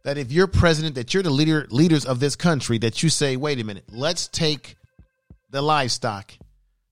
that 0.04 0.18
if 0.18 0.32
you're 0.32 0.48
president, 0.48 0.96
that 0.96 1.14
you're 1.14 1.24
the 1.24 1.30
leader 1.30 1.68
leaders 1.70 2.06
of 2.06 2.20
this 2.20 2.36
country, 2.36 2.78
that 2.80 3.04
you 3.04 3.10
say, 3.10 3.38
wait 3.38 3.60
a 3.60 3.64
minute, 3.64 3.86
let's 3.92 4.28
take 4.28 4.76
the 5.50 5.62
livestock 5.62 6.34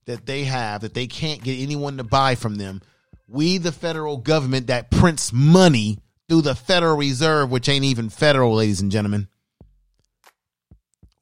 that 0.06 0.26
they 0.26 0.44
have 0.44 0.82
that 0.82 0.94
they 0.94 1.06
can't 1.06 1.42
get 1.42 1.60
anyone 1.60 1.96
to 1.96 2.04
buy 2.04 2.34
from 2.34 2.56
them. 2.56 2.82
We, 3.28 3.58
the 3.58 3.72
federal 3.72 4.16
government 4.16 4.68
that 4.68 4.90
prints 4.90 5.32
money 5.32 5.98
through 6.28 6.42
the 6.42 6.54
Federal 6.54 6.96
Reserve, 6.96 7.50
which 7.50 7.68
ain't 7.68 7.84
even 7.84 8.08
federal, 8.08 8.54
ladies 8.54 8.80
and 8.80 8.90
gentlemen. 8.90 9.28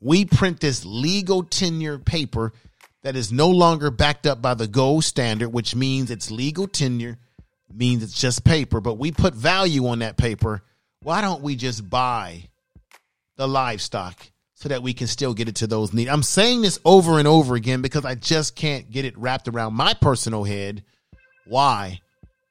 We 0.01 0.25
print 0.25 0.61
this 0.61 0.85
legal 0.85 1.43
tenure 1.43 1.99
paper 1.99 2.53
that 3.03 3.17
is 3.17 3.33
no 3.33 3.49
longer 3.49 3.91
backed 3.91 4.27
up 4.27 4.41
by 4.41 4.55
the 4.55 4.67
gold 4.67 5.05
standard, 5.05 5.49
which 5.51 5.75
means 5.75 6.11
it's 6.11 6.31
legal 6.31 6.67
tenure, 6.67 7.19
means 7.73 8.03
it's 8.03 8.19
just 8.19 8.45
paper, 8.45 8.81
but 8.81 8.95
we 8.99 9.13
put 9.13 9.35
value 9.35 9.87
on 9.89 10.01
that 10.01 10.17
paper. 10.17 10.63
Why 11.03 11.21
don't 11.21 11.43
we 11.43 11.57
just 11.57 11.89
buy 11.89 12.49
the 13.37 13.47
livestock 13.47 14.31
so 14.55 14.69
that 14.69 14.83
we 14.83 14.93
can 14.93 15.07
still 15.07 15.35
get 15.35 15.49
it 15.49 15.57
to 15.57 15.67
those 15.67 15.93
needs? 15.93 16.11
I'm 16.11 16.23
saying 16.23 16.63
this 16.63 16.79
over 16.85 17.19
and 17.19 17.29
over 17.29 17.55
again 17.55 17.83
because 17.83 18.05
I 18.05 18.15
just 18.15 18.57
can't 18.57 18.91
get 18.91 19.05
it 19.05 19.17
wrapped 19.17 19.49
around 19.49 19.75
my 19.75 19.95
personal 19.95 20.45
head 20.45 20.85
why 21.47 22.01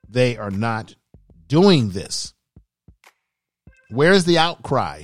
they 0.10 0.38
are 0.38 0.52
not 0.52 0.96
doing 1.48 1.90
this. 1.90 2.34
Where's 3.90 4.26
the 4.26 4.38
outcry? 4.38 5.04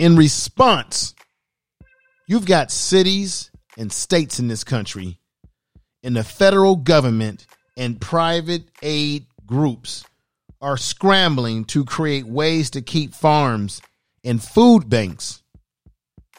in 0.00 0.16
response, 0.16 1.14
you've 2.26 2.46
got 2.46 2.70
cities 2.70 3.50
and 3.76 3.92
states 3.92 4.38
in 4.38 4.48
this 4.48 4.64
country, 4.64 5.19
and 6.02 6.16
the 6.16 6.24
federal 6.24 6.76
government 6.76 7.46
and 7.76 8.00
private 8.00 8.64
aid 8.82 9.26
groups 9.46 10.04
are 10.60 10.76
scrambling 10.76 11.64
to 11.64 11.84
create 11.84 12.26
ways 12.26 12.70
to 12.70 12.82
keep 12.82 13.14
farms 13.14 13.80
and 14.24 14.42
food 14.42 14.88
banks 14.88 15.42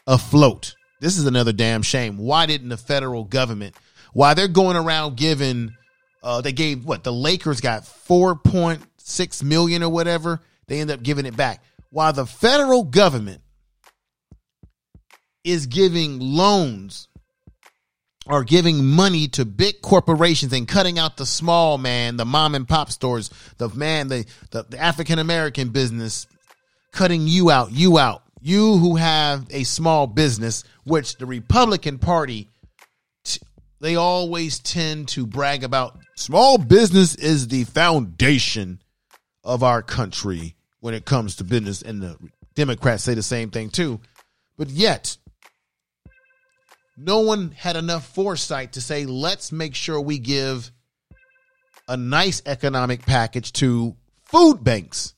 afloat. 0.06 0.76
This 1.00 1.18
is 1.18 1.26
another 1.26 1.52
damn 1.52 1.82
shame. 1.82 2.18
Why 2.18 2.46
didn't 2.46 2.70
the 2.70 2.78
federal 2.78 3.24
government, 3.24 3.76
why 4.14 4.34
they're 4.34 4.48
going 4.48 4.78
around 4.78 5.18
giving, 5.18 5.74
uh, 6.22 6.42
they 6.42 6.52
gave 6.52 6.86
what 6.86 7.04
the 7.04 7.14
Lakers 7.14 7.62
got 7.62 7.84
4.6 7.84 9.44
million 9.44 9.82
or 9.82 9.90
whatever, 9.90 10.42
they 10.68 10.80
end 10.80 10.92
up 10.92 11.02
giving 11.02 11.26
it 11.26 11.36
back. 11.36 11.64
While 11.90 12.14
the 12.14 12.26
federal 12.26 12.84
government 12.84 13.42
is 15.44 15.66
giving 15.66 16.20
loans 16.20 17.08
or 18.28 18.44
giving 18.44 18.86
money 18.86 19.28
to 19.30 19.46
big 19.46 19.82
corporations 19.82 20.54
and 20.54 20.68
cutting 20.68 21.00
out 21.00 21.18
the 21.18 21.26
small 21.26 21.78
man, 21.78 22.18
the 22.18 22.26
mom 22.26 22.56
and 22.56 22.68
pop 22.68 22.92
stores, 22.92 23.30
the 23.58 23.70
man, 23.70 24.08
the, 24.08 24.26
the, 24.52 24.64
the 24.70 24.80
African 24.80 25.20
American 25.20 25.70
business, 25.70 26.28
cutting 26.92 27.28
you 27.28 27.50
out, 27.50 27.72
you 27.72 27.98
out, 27.98 28.24
you 28.42 28.78
who 28.78 28.96
have 28.96 29.48
a 29.50 29.64
small 29.64 30.08
business, 30.08 30.64
which 30.84 31.18
the 31.18 31.26
Republican 31.26 31.98
Party, 31.98 32.48
they 33.80 33.96
always 33.96 34.60
tend 34.60 35.08
to 35.10 35.26
brag 35.26 35.64
about. 35.64 35.98
Small 36.16 36.58
business 36.58 37.16
is 37.16 37.48
the 37.48 37.64
foundation 37.64 38.80
of 39.44 39.64
our 39.64 39.82
country 39.82 40.56
when 40.80 40.94
it 40.94 41.06
comes 41.06 41.38
to 41.38 41.44
business, 41.44 41.82
and 41.82 42.02
the 42.02 42.18
Democrats 42.54 43.04
say 43.04 43.16
the 43.16 43.24
same 43.24 43.50
thing 43.50 43.70
too. 43.70 44.00
But 44.58 44.70
yet, 44.70 45.18
no 47.04 47.22
one 47.22 47.52
had 47.52 47.76
enough 47.76 48.06
foresight 48.06 48.74
to 48.74 48.82
say, 48.82 49.06
let's 49.06 49.52
make 49.52 49.74
sure 49.74 50.00
we 50.00 50.20
give 50.20 50.72
a 51.88 51.98
nice 51.98 52.42
economic 52.46 53.06
package 53.06 53.52
to 53.54 53.96
food 54.26 54.64
banks 54.64 55.16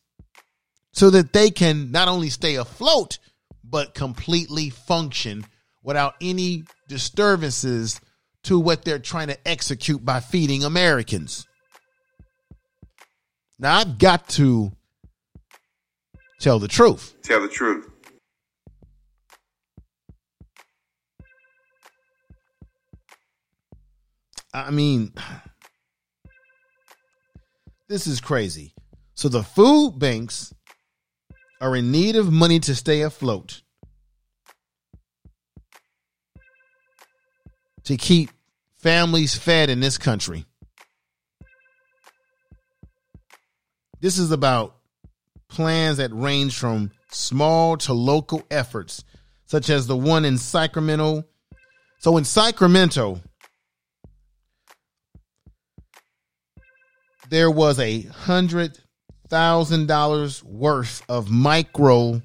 so 0.94 1.10
that 1.10 1.34
they 1.34 1.50
can 1.50 1.92
not 1.92 2.08
only 2.08 2.30
stay 2.30 2.56
afloat, 2.56 3.20
but 3.64 3.94
completely 3.94 4.70
function 4.70 5.46
without 5.84 6.16
any 6.22 6.64
disturbances 6.88 8.00
to 8.44 8.60
what 8.60 8.86
they're 8.86 9.00
trying 9.00 9.28
to 9.28 9.48
execute 9.48 10.04
by 10.06 10.20
feeding 10.20 10.64
Americans. 10.64 11.48
Now, 13.60 13.78
I've 13.78 13.98
got 13.98 14.30
to 14.30 14.72
tell 16.40 16.60
the 16.60 16.68
truth. 16.68 17.16
Tell 17.24 17.42
the 17.42 17.48
truth. 17.48 17.90
I 24.54 24.70
mean, 24.70 25.14
this 27.90 28.06
is 28.06 28.22
crazy. 28.22 28.76
So 29.16 29.30
the 29.30 29.44
food 29.44 29.98
banks 29.98 30.54
are 31.60 31.76
in 31.76 31.92
need 31.92 32.16
of 32.16 32.32
money 32.32 32.60
to 32.60 32.76
stay 32.76 33.02
afloat, 33.02 33.62
to 37.86 37.98
keep 37.98 38.30
families 38.78 39.36
fed 39.36 39.70
in 39.70 39.80
this 39.80 39.98
country. 39.98 40.46
This 44.02 44.18
is 44.18 44.32
about 44.32 44.76
plans 45.48 45.98
that 45.98 46.14
range 46.14 46.58
from 46.58 46.92
small 47.10 47.78
to 47.78 47.94
local 47.94 48.44
efforts, 48.52 49.04
such 49.46 49.70
as 49.70 49.88
the 49.88 49.96
one 49.96 50.26
in 50.26 50.38
Sacramento. 50.38 51.24
So 52.00 52.18
in 52.18 52.26
Sacramento, 52.26 53.22
there 57.34 57.50
was 57.50 57.80
a 57.80 58.02
hundred 58.04 58.78
thousand 59.28 59.88
dollars 59.88 60.44
worth 60.44 61.02
of 61.10 61.32
micro 61.32 62.22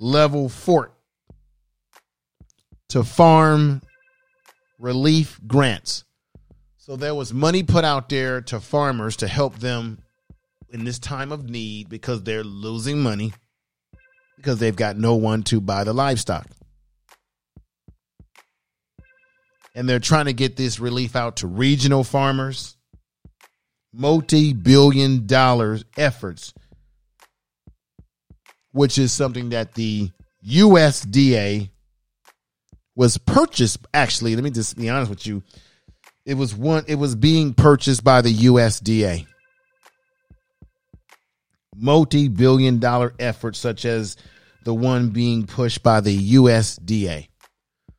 level 0.00 0.48
fork 0.48 0.94
to 2.88 3.04
farm 3.04 3.82
relief 4.78 5.38
grants. 5.46 6.04
So 6.78 6.96
there 6.96 7.14
was 7.14 7.34
money 7.34 7.62
put 7.62 7.84
out 7.84 8.08
there 8.08 8.40
to 8.42 8.58
farmers 8.58 9.16
to 9.16 9.28
help 9.28 9.58
them 9.58 9.98
in 10.70 10.84
this 10.84 10.98
time 10.98 11.30
of 11.30 11.50
need 11.50 11.90
because 11.90 12.22
they're 12.22 12.42
losing 12.42 13.00
money 13.00 13.34
because 14.36 14.58
they've 14.58 14.74
got 14.74 14.96
no 14.96 15.14
one 15.16 15.42
to 15.42 15.60
buy 15.60 15.84
the 15.84 15.92
livestock. 15.92 16.46
And 19.74 19.86
they're 19.86 20.00
trying 20.00 20.24
to 20.24 20.32
get 20.32 20.56
this 20.56 20.80
relief 20.80 21.14
out 21.14 21.36
to 21.36 21.46
regional 21.46 22.02
farmers, 22.02 22.77
multi 23.92 24.52
billion 24.52 25.26
dollars 25.26 25.84
efforts, 25.96 26.52
which 28.72 28.98
is 28.98 29.12
something 29.12 29.50
that 29.50 29.74
the 29.74 30.10
USDA 30.46 31.70
was 32.94 33.18
purchased. 33.18 33.78
Actually, 33.94 34.34
let 34.34 34.44
me 34.44 34.50
just 34.50 34.76
be 34.76 34.88
honest 34.88 35.10
with 35.10 35.26
you. 35.26 35.42
It 36.24 36.34
was 36.34 36.54
one, 36.54 36.84
it 36.88 36.96
was 36.96 37.14
being 37.14 37.54
purchased 37.54 38.04
by 38.04 38.20
the 38.20 38.34
USDA 38.34 39.26
multi 41.78 42.28
billion 42.28 42.78
dollar 42.78 43.14
efforts, 43.18 43.58
such 43.58 43.84
as 43.84 44.16
the 44.64 44.74
one 44.74 45.10
being 45.10 45.46
pushed 45.46 45.82
by 45.82 46.00
the 46.00 46.34
USDA. 46.34 47.28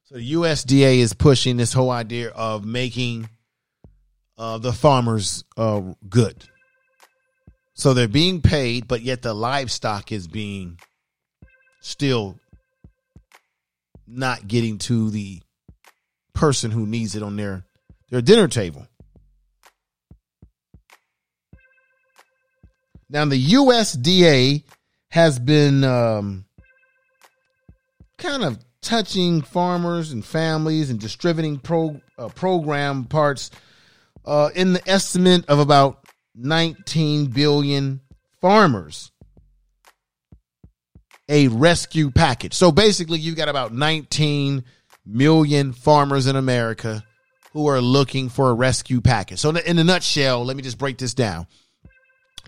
So, 0.05 0.15
the 0.15 0.33
USDA 0.33 0.97
is 0.97 1.13
pushing 1.13 1.57
this 1.57 1.73
whole 1.73 1.91
idea 1.91 2.29
of 2.29 2.65
making 2.65 3.29
uh, 4.39 4.57
the 4.57 4.73
farmers 4.73 5.43
uh, 5.57 5.81
good. 6.09 6.45
So, 7.73 7.93
they're 7.93 8.07
being 8.07 8.41
paid, 8.41 8.87
but 8.87 9.01
yet 9.01 9.21
the 9.21 9.33
livestock 9.33 10.11
is 10.11 10.27
being 10.27 10.79
still 11.81 12.39
not 14.07 14.47
getting 14.47 14.79
to 14.79 15.11
the 15.11 15.41
person 16.33 16.71
who 16.71 16.85
needs 16.85 17.15
it 17.15 17.23
on 17.23 17.35
their, 17.35 17.65
their 18.09 18.21
dinner 18.21 18.47
table. 18.47 18.87
Now, 23.09 23.25
the 23.25 23.43
USDA 23.53 24.63
has 25.09 25.39
been 25.39 25.83
um, 25.83 26.45
kind 28.17 28.43
of 28.43 28.59
touching 28.81 29.41
farmers 29.41 30.11
and 30.11 30.23
families 30.23 30.89
and 30.89 30.99
distributing 30.99 31.57
pro, 31.57 31.99
uh, 32.17 32.29
program 32.29 33.05
parts 33.05 33.51
uh, 34.29 34.49
in 34.55 34.73
the 34.73 34.89
estimate 34.89 35.45
of 35.47 35.59
about 35.59 36.05
19 36.35 37.27
billion 37.27 38.01
farmers. 38.39 39.11
A 41.27 41.47
rescue 41.47 42.09
package. 42.09 42.53
So 42.53 42.71
basically, 42.71 43.19
you've 43.19 43.35
got 43.35 43.49
about 43.49 43.73
19 43.73 44.63
million 45.05 45.73
farmers 45.73 46.25
in 46.27 46.35
America 46.35 47.03
who 47.53 47.67
are 47.67 47.81
looking 47.81 48.29
for 48.29 48.49
a 48.49 48.53
rescue 48.53 49.01
package. 49.01 49.39
So, 49.39 49.49
in 49.49 49.77
a 49.77 49.83
nutshell, 49.83 50.43
let 50.43 50.55
me 50.55 50.63
just 50.63 50.77
break 50.77 50.97
this 50.97 51.13
down 51.13 51.47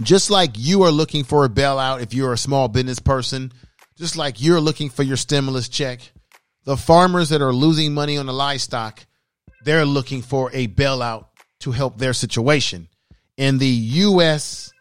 just 0.02 0.30
like 0.30 0.52
you 0.56 0.84
are 0.84 0.92
looking 0.92 1.24
for 1.24 1.46
a 1.46 1.50
bailout 1.50 2.02
if 2.02 2.14
you're 2.14 2.34
a 2.34 2.38
small 2.38 2.68
business 2.68 3.00
person, 3.00 3.52
just 3.98 4.18
like 4.18 4.42
you're 4.42 4.60
looking 4.60 4.90
for 4.90 5.04
your 5.04 5.18
stimulus 5.18 5.70
check, 5.70 6.00
the 6.64 6.78
farmers 6.78 7.30
that 7.30 7.42
are 7.42 7.54
losing 7.54 7.94
money 7.94 8.18
on 8.18 8.26
the 8.26 8.34
livestock, 8.34 9.06
they're 9.64 9.86
looking 9.86 10.22
for 10.22 10.50
a 10.54 10.68
bailout 10.68 11.26
to 11.62 11.72
help 11.72 11.98
their 11.98 12.14
situation. 12.14 12.88
And 13.38 13.60
the 13.60 14.02
USDA 14.02 14.72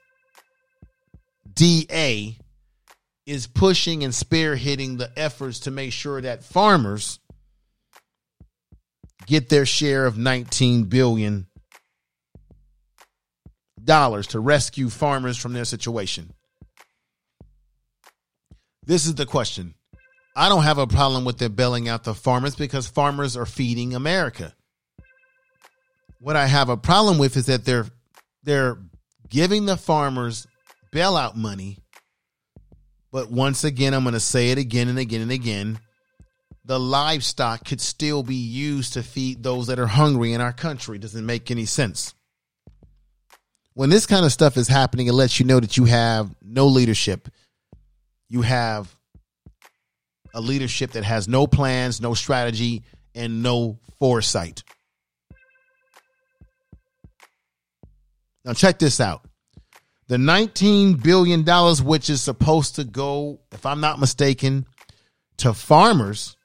is 3.27 3.47
pushing 3.47 4.05
and 4.05 4.13
spearheading 4.13 4.99
the 4.99 5.11
efforts 5.17 5.61
to 5.61 5.71
make 5.71 5.93
sure 5.93 6.21
that 6.21 6.45
farmers 6.45 7.21
get 9.27 9.49
their 9.49 9.67
share 9.67 10.07
of 10.07 10.19
19 10.19 10.85
billion 10.85 11.47
dollars 13.83 14.27
to 14.29 14.41
rescue 14.41 14.89
farmers 14.89 15.37
from 15.37 15.53
their 15.53 15.65
situation. 15.65 16.33
This 18.85 19.07
is 19.07 19.15
the 19.15 19.27
question. 19.27 19.75
I 20.35 20.49
don't 20.49 20.65
have 20.65 20.79
a 20.79 20.87
problem 20.87 21.25
with 21.25 21.39
them 21.39 21.55
bailing 21.55 21.89
out 21.89 22.05
the 22.05 22.15
farmers 22.15 22.55
because 22.55 22.87
farmers 22.87 23.37
are 23.37 23.47
feeding 23.47 23.95
America. 23.95 24.55
What 26.21 26.37
I 26.37 26.47
have 26.47 26.69
a 26.69 26.77
problem 26.77 27.19
with 27.19 27.37
is 27.37 27.47
that 27.47 27.65
they're 27.65 27.87
they're 28.43 28.79
giving 29.29 29.67
the 29.67 29.77
farmers 29.77 30.47
bailout 30.93 31.35
money. 31.35 31.79
But 33.11 33.31
once 33.31 33.65
again, 33.65 33.93
I'm 33.93 34.05
going 34.05 34.15
to 34.15 34.21
say 34.21 34.51
it 34.51 34.59
again 34.59 34.89
and 34.89 34.99
again 34.99 35.21
and 35.23 35.33
again. 35.33 35.81
The 36.65 36.79
livestock 36.79 37.65
could 37.65 37.81
still 37.81 38.23
be 38.23 38.37
used 38.37 38.93
to 38.93 39.03
feed 39.03 39.43
those 39.43 39.67
that 39.67 39.81
are 39.81 39.89
hungry 39.89 40.33
in 40.33 40.41
our 40.41 40.53
country. 40.53 40.99
Doesn't 40.99 41.27
make 41.27 41.51
any 41.51 41.65
sense 41.65 42.15
when 43.81 43.89
this 43.91 44.07
kind 44.07 44.25
of 44.25 44.33
stuff 44.33 44.57
is 44.57 44.69
happening, 44.69 45.07
it 45.07 45.13
lets 45.13 45.41
you 45.41 45.47
know 45.47 45.61
that 45.61 45.77
you 45.77 45.85
have 45.85 46.35
no 46.43 46.67
leadership. 46.67 47.29
You 48.29 48.43
have 48.43 48.95
a 50.35 50.41
leadership 50.41 50.93
that 50.93 51.05
has 51.05 51.29
no 51.29 51.47
plans, 51.47 52.01
no 52.01 52.15
strategy, 52.15 52.83
and 53.15 53.43
no 53.43 53.79
foresight. 53.99 54.63
Now, 58.45 58.53
check 58.55 58.79
this 58.79 59.01
out. 59.01 59.23
The 60.09 60.17
$19 60.17 61.03
billion, 61.03 61.45
which 61.87 62.11
is 62.11 62.21
supposed 62.23 62.77
to 62.77 62.85
go, 62.85 63.41
if 63.53 63.65
I'm 63.65 63.81
not 63.81 64.01
mistaken, 64.01 64.67
to 65.39 65.55
farmers 65.55 66.37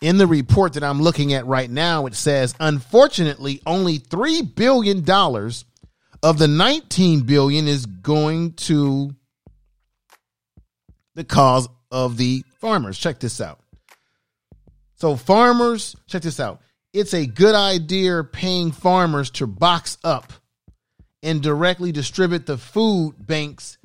in 0.00 0.18
the 0.18 0.26
report 0.26 0.72
that 0.74 0.82
I'm 0.82 1.00
looking 1.00 1.32
at 1.34 1.46
right 1.46 1.70
now, 1.70 2.06
it 2.06 2.14
says, 2.14 2.54
unfortunately, 2.58 3.60
only 3.66 3.98
$3 3.98 4.54
billion 4.54 4.98
of 6.22 6.38
the 6.38 6.48
19 6.48 7.20
billion 7.20 7.68
is 7.68 7.86
going 7.86 8.54
to 8.54 9.14
the 11.14 11.24
cause 11.24 11.68
of 11.90 12.16
the 12.16 12.44
farmers. 12.60 12.98
Check 12.98 13.20
this 13.20 13.40
out. 13.40 13.60
So, 14.96 15.16
farmers, 15.16 15.94
check 16.06 16.22
this 16.22 16.40
out. 16.40 16.60
It's 16.92 17.14
a 17.14 17.26
good 17.26 17.54
idea 17.54 18.22
paying 18.22 18.70
farmers 18.70 19.30
to 19.32 19.46
box 19.46 19.96
up 20.04 20.32
and 21.22 21.42
directly 21.42 21.92
distribute 21.92 22.46
the 22.46 22.58
food 22.58 23.14
banks. 23.18 23.78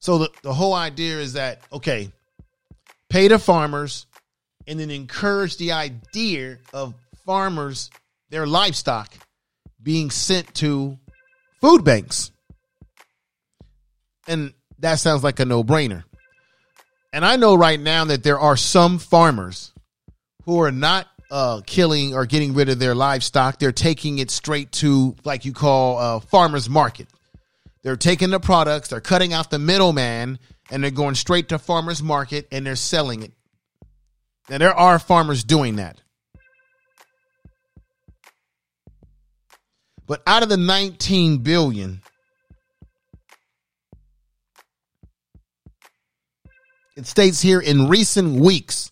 So, 0.00 0.18
the, 0.18 0.30
the 0.42 0.52
whole 0.52 0.74
idea 0.74 1.18
is 1.18 1.34
that, 1.34 1.60
okay, 1.72 2.10
pay 3.08 3.28
the 3.28 3.38
farmers, 3.38 4.06
and 4.66 4.80
then 4.80 4.90
encourage 4.90 5.56
the 5.56 5.72
idea 5.72 6.58
of 6.72 6.94
farmers, 7.24 7.90
their 8.30 8.46
livestock, 8.46 9.12
being 9.82 10.10
sent 10.10 10.52
to 10.56 10.98
food 11.60 11.84
banks. 11.84 12.32
And 14.26 14.54
that 14.78 14.96
sounds 14.96 15.22
like 15.22 15.38
a 15.40 15.44
no 15.44 15.62
brainer. 15.62 16.04
And 17.12 17.24
I 17.24 17.36
know 17.36 17.54
right 17.54 17.78
now 17.78 18.06
that 18.06 18.22
there 18.22 18.40
are 18.40 18.56
some 18.56 18.98
farmers 18.98 19.73
who 20.44 20.60
are 20.60 20.72
not 20.72 21.08
uh, 21.30 21.60
killing 21.66 22.14
or 22.14 22.26
getting 22.26 22.54
rid 22.54 22.68
of 22.68 22.78
their 22.78 22.94
livestock. 22.94 23.58
They're 23.58 23.72
taking 23.72 24.18
it 24.18 24.30
straight 24.30 24.72
to, 24.72 25.16
like 25.24 25.44
you 25.44 25.52
call, 25.52 25.98
a 25.98 26.20
farmer's 26.20 26.68
market. 26.68 27.08
They're 27.82 27.96
taking 27.96 28.30
the 28.30 28.40
products, 28.40 28.88
they're 28.88 29.00
cutting 29.00 29.32
out 29.32 29.50
the 29.50 29.58
middleman, 29.58 30.38
and 30.70 30.82
they're 30.82 30.90
going 30.90 31.14
straight 31.14 31.50
to 31.50 31.58
farmers 31.58 32.02
market 32.02 32.48
and 32.50 32.66
they're 32.66 32.76
selling 32.76 33.22
it. 33.22 33.32
Now 34.48 34.58
there 34.58 34.74
are 34.74 34.98
farmers 34.98 35.44
doing 35.44 35.76
that. 35.76 36.00
But 40.06 40.22
out 40.26 40.42
of 40.42 40.48
the 40.48 40.56
19 40.56 41.38
billion 41.38 42.02
it 46.96 47.06
states 47.06 47.40
here 47.40 47.60
in 47.60 47.88
recent 47.88 48.38
weeks 48.38 48.90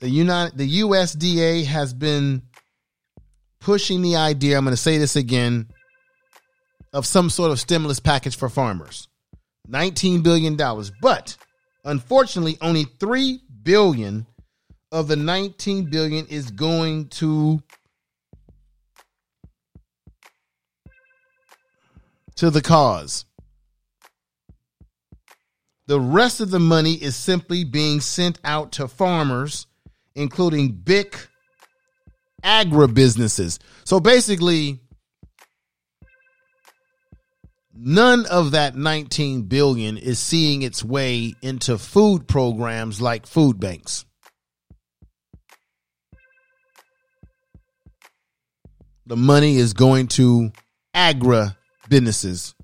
the 0.00 0.08
United 0.08 0.56
the 0.56 0.80
USDA 0.80 1.64
has 1.66 1.92
been 1.92 2.42
pushing 3.60 4.02
the 4.02 4.16
idea, 4.16 4.56
I'm 4.56 4.64
going 4.64 4.72
to 4.72 4.76
say 4.76 4.98
this 4.98 5.16
again, 5.16 5.68
of 6.92 7.06
some 7.06 7.30
sort 7.30 7.50
of 7.50 7.60
stimulus 7.60 8.00
package 8.00 8.36
for 8.36 8.48
farmers. 8.48 9.08
$19 9.68 10.22
billion. 10.22 10.56
But 11.02 11.36
unfortunately, 11.84 12.56
only 12.60 12.84
3 12.84 13.40
billion 13.62 14.26
of 14.90 15.08
the 15.08 15.16
19 15.16 15.90
billion 15.90 16.26
is 16.26 16.50
going 16.50 17.08
to 17.08 17.62
to 22.36 22.50
the 22.50 22.62
cause. 22.62 23.24
The 25.88 25.98
rest 25.98 26.40
of 26.40 26.50
the 26.50 26.60
money 26.60 26.94
is 26.94 27.16
simply 27.16 27.64
being 27.64 28.00
sent 28.00 28.38
out 28.44 28.72
to 28.72 28.86
farmers, 28.86 29.66
including 30.18 30.72
big 30.72 31.16
agribusinesses. 32.44 33.58
So 33.84 34.00
basically, 34.00 34.80
none 37.72 38.26
of 38.26 38.50
that 38.50 38.74
19 38.76 39.42
billion 39.42 39.96
is 39.96 40.18
seeing 40.18 40.62
its 40.62 40.84
way 40.84 41.34
into 41.40 41.78
food 41.78 42.26
programs 42.26 43.00
like 43.00 43.26
food 43.26 43.60
banks. 43.60 44.04
The 49.06 49.16
money 49.16 49.56
is 49.56 49.72
going 49.72 50.08
to 50.08 50.52
agri 50.92 51.46
businesses. 51.88 52.54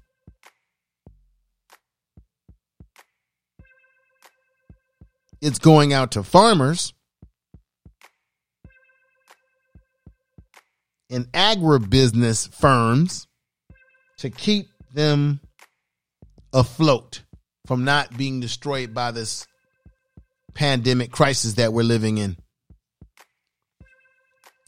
It's 5.41 5.59
going 5.59 5.93
out 5.93 6.13
to 6.13 6.23
farmers 6.23 6.93
and 11.15 11.31
agribusiness 11.33 12.53
firms 12.53 13.29
to 14.19 14.31
keep 14.31 14.67
them 14.93 15.41
afloat 16.53 17.23
from 17.67 17.85
not 17.85 18.17
being 18.17 18.41
destroyed 18.41 18.93
by 18.93 19.13
this 19.13 19.47
pandemic 20.55 21.13
crisis 21.13 21.55
that 21.55 21.73
we're 21.73 21.83
living 21.83 22.19
in. 22.19 22.37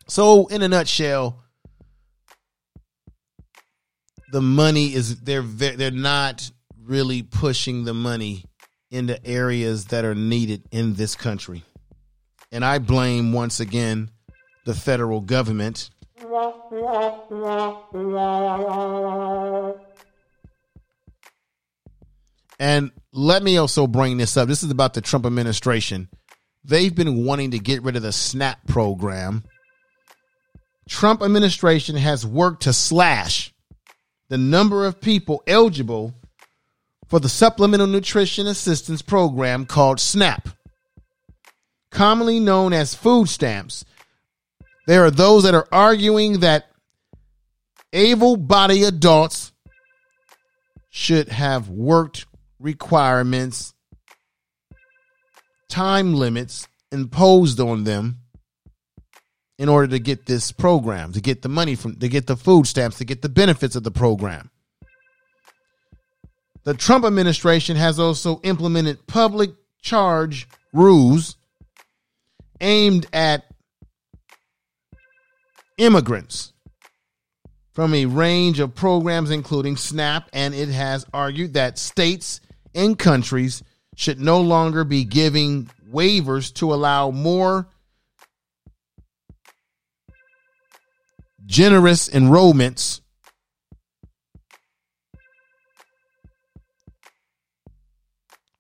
So, 0.09 0.47
in 0.47 0.63
a 0.63 0.69
nutshell, 0.69 1.43
the 4.31 4.41
money 4.41 4.95
is 4.95 5.21
they're 5.21 5.43
they're 5.43 5.91
not 5.91 6.49
really 6.81 7.23
pushing 7.23 7.85
the 7.85 7.95
money 7.95 8.45
into 8.91 9.25
areas 9.27 9.87
that 9.87 10.05
are 10.05 10.15
needed 10.15 10.63
in 10.71 10.95
this 10.95 11.17
country. 11.17 11.65
And 12.53 12.65
I 12.65 12.79
blame 12.79 13.33
once 13.33 13.59
again 13.59 14.11
the 14.65 14.75
federal 14.75 15.21
government 15.21 15.91
And 22.59 22.91
let 23.13 23.43
me 23.43 23.59
also 23.59 23.87
bring 23.87 24.17
this 24.17 24.37
up. 24.37 24.49
This 24.49 24.63
is 24.63 24.71
about 24.71 24.95
the 24.95 25.01
Trump 25.01 25.27
administration. 25.27 26.09
They've 26.65 26.95
been 26.95 27.25
wanting 27.25 27.53
to 27.53 27.59
get 27.59 27.83
rid 27.83 27.97
of 27.97 28.03
the 28.03 28.13
SNAP 28.13 28.67
program. 28.67 29.45
Trump 30.89 31.23
administration 31.23 31.97
has 31.97 32.27
worked 32.27 32.63
to 32.63 32.73
slash 32.73 33.53
the 34.29 34.39
number 34.39 34.87
of 34.87 35.01
people 35.01 35.43
eligible 35.47 36.15
for 37.09 37.21
the 37.21 37.29
Supplemental 37.29 37.87
Nutrition 37.87 38.47
Assistance 38.47 39.03
Program 39.03 39.67
called 39.67 40.01
SNAP, 40.01 40.49
commonly 41.91 42.41
known 42.41 42.73
as 42.73 42.95
food 42.95 43.29
stamps. 43.29 43.85
There 44.87 45.05
are 45.05 45.11
those 45.11 45.43
that 45.43 45.55
are 45.55 45.67
arguing 45.73 46.41
that 46.41 46.71
able 47.93 48.37
bodied 48.37 48.85
adults 48.85 49.53
should 50.91 51.29
have 51.29 51.69
worked 51.69 52.27
requirements, 52.59 53.75
time 55.69 56.15
limits 56.15 56.69
imposed 56.93 57.61
on 57.61 57.85
them 57.85 58.19
in 59.59 59.69
order 59.69 59.89
to 59.89 59.99
get 59.99 60.27
this 60.27 60.53
program, 60.53 61.13
to 61.13 61.21
get 61.21 61.43
the 61.43 61.49
money 61.49 61.75
from, 61.75 61.97
to 61.97 62.09
get 62.09 62.27
the 62.27 62.37
food 62.37 62.67
stamps, 62.67 62.99
to 62.99 63.05
get 63.05 63.23
the 63.23 63.29
benefits 63.29 63.75
of 63.75 63.83
the 63.83 63.91
program. 63.91 64.51
The 66.65 66.75
Trump 66.75 67.05
administration 67.05 67.77
has 67.77 67.99
also 67.99 68.41
implemented 68.43 69.07
public 69.07 69.51
charge 69.83 70.49
rules 70.73 71.37
aimed 72.61 73.07
at 73.13 73.45
immigrants 75.79 76.53
from 77.73 77.93
a 77.93 78.07
range 78.07 78.59
of 78.59 78.75
programs, 78.75 79.31
including 79.31 79.77
SNAP, 79.77 80.31
and 80.33 80.55
it 80.55 80.69
has 80.71 81.05
argued 81.13 81.55
that 81.55 81.79
states 81.79 82.41
and 82.75 82.99
countries 82.99 83.63
should 83.95 84.19
no 84.21 84.41
longer 84.41 84.85
be 84.85 85.05
giving 85.05 85.71
waivers 85.91 86.53
to 86.55 86.73
allow 86.73 87.11
more 87.11 87.69
generous 91.47 92.09
enrollments 92.09 93.01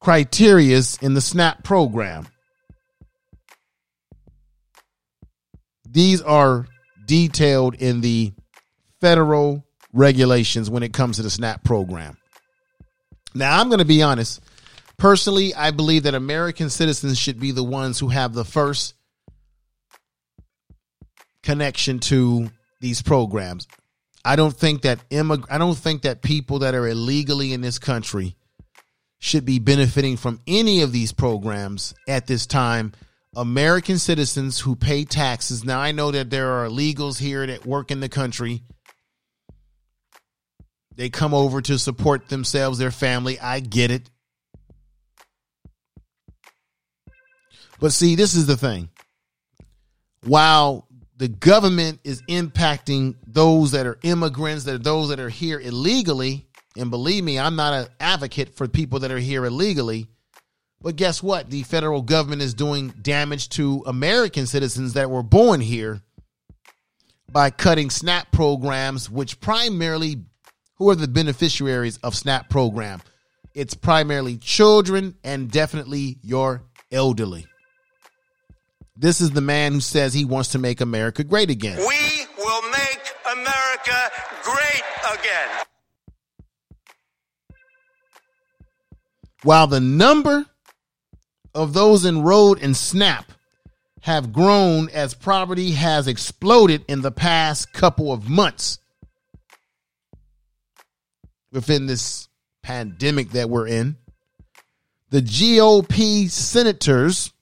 criterias 0.03 1.03
in 1.03 1.15
the 1.15 1.21
SNAP 1.21 1.65
program. 1.65 2.29
These 5.91 6.23
are 6.23 6.67
detailed 7.07 7.75
in 7.75 8.01
the 8.01 8.33
federal 9.01 9.65
regulations 9.93 10.69
when 10.69 10.83
it 10.83 10.93
comes 10.93 11.17
to 11.17 11.23
the 11.23 11.31
SNAP 11.31 11.65
program. 11.65 12.17
Now, 13.35 13.61
I'm 13.61 13.69
going 13.69 13.79
to 13.79 13.85
be 13.85 14.03
honest. 14.03 14.41
Personally, 14.99 15.55
I 15.55 15.71
believe 15.71 16.05
that 16.05 16.15
American 16.15 16.71
citizens 16.71 17.19
should 17.19 17.39
be 17.39 17.51
the 17.51 17.65
ones 17.65 17.99
who 17.99 18.09
have 18.09 18.33
the 18.33 18.45
first 18.45 18.95
connection 21.43 22.01
to 22.01 22.51
these 22.81 23.03
programs. 23.03 23.69
I 24.25 24.37
don't 24.37 24.55
think 24.57 24.83
that 24.83 25.09
immig- 25.11 25.47
I 25.51 25.59
don't 25.59 25.79
think 25.79 26.03
that 26.03 26.23
people 26.23 26.61
that 26.61 26.75
are 26.75 26.89
illegally 26.89 27.53
in 27.53 27.61
this 27.61 27.79
country 27.79 28.37
should 29.19 29.45
be 29.45 29.59
benefiting 29.59 30.17
from 30.17 30.41
any 30.47 30.83
of 30.83 30.93
these 30.93 31.13
programs 31.13 31.95
at 32.09 32.27
this 32.27 32.47
time. 32.47 32.93
American 33.37 33.99
citizens 33.99 34.59
who 34.59 34.75
pay 34.75 35.05
taxes. 35.05 35.65
Now 35.65 35.79
I 35.79 35.93
know 35.93 36.11
that 36.11 36.31
there 36.31 36.51
are 36.51 36.67
illegals 36.67 37.19
here 37.19 37.47
that 37.47 37.65
work 37.65 37.91
in 37.93 38.01
the 38.01 38.09
country 38.09 38.63
they 40.97 41.11
come 41.11 41.35
over 41.35 41.61
to 41.61 41.79
support 41.79 42.29
themselves, 42.29 42.79
their 42.79 42.91
family. 42.91 43.39
I 43.39 43.61
get 43.61 43.91
it. 43.91 44.11
But 47.79 47.93
see, 47.93 48.15
this 48.15 48.35
is 48.35 48.47
the 48.47 48.57
thing. 48.57 48.89
While 50.25 50.89
the 51.19 51.29
government 51.29 52.01
is 52.03 52.23
impacting 52.23 53.17
those 53.27 53.73
that 53.73 53.87
are 53.87 53.99
immigrants, 54.03 54.65
that 54.65 54.75
are 54.75 54.79
those 54.79 55.11
that 55.11 55.21
are 55.21 55.29
here 55.29 55.61
illegally, 55.61 56.49
and 56.77 56.91
believe 56.91 57.23
me, 57.23 57.39
I'm 57.39 57.57
not 57.57 57.75
an 57.75 57.89
advocate 58.01 58.57
for 58.57 58.67
people 58.67 59.01
that 59.01 59.11
are 59.11 59.19
here 59.19 59.45
illegally. 59.45 60.09
But 60.87 60.95
guess 60.95 61.21
what? 61.21 61.51
The 61.51 61.65
federal 61.65 62.01
government 62.01 62.43
is 62.43 62.55
doing 62.55 62.91
damage 63.03 63.49
to 63.49 63.83
American 63.89 64.47
citizens 64.47 64.93
that 64.93 65.11
were 65.11 65.25
born 65.25 65.61
here 65.61 66.01
by 67.29 67.51
cutting 67.51 67.91
SNAP 67.91 68.31
programs, 68.31 69.11
which 69.11 69.41
primarily 69.41 70.23
who 70.77 70.89
are 70.89 70.95
the 70.95 71.09
beneficiaries 71.09 71.97
of 72.05 72.15
SNAP 72.15 72.49
program? 72.51 73.03
It's 73.53 73.75
primarily 73.75 74.37
children 74.37 75.17
and 75.25 75.51
definitely 75.51 76.19
your 76.23 76.63
elderly. 76.93 77.47
This 78.97 79.21
is 79.21 79.33
the 79.33 79.41
man 79.41 79.73
who 79.73 79.81
says 79.81 80.15
he 80.15 80.25
wants 80.25 80.51
to 80.51 80.61
make 80.61 80.81
America 80.81 81.25
great 81.25 81.51
again. 81.51 81.79
We 81.79 82.27
will 82.39 82.63
make 82.71 83.13
America 83.33 84.11
great 84.45 84.85
again. 85.19 85.49
While 89.43 89.67
the 89.67 89.81
number 89.81 90.47
of 91.57 91.73
those 91.73 92.05
enrolled 92.05 92.59
in 92.59 92.75
SNAP 92.75 93.33
have 94.03 94.33
grown 94.33 94.89
as 94.91 95.15
poverty 95.15 95.73
has 95.73 96.07
exploded 96.07 96.85
in 96.87 97.01
the 97.01 97.11
past 97.11 97.73
couple 97.73 98.13
of 98.13 98.29
months 98.29 98.79
within 101.51 101.87
this 101.87 102.29
pandemic 102.63 103.31
that 103.31 103.51
we're 103.51 103.67
in. 103.67 103.97
The 105.11 105.23
GOP 105.23 106.31
senators 106.31 107.33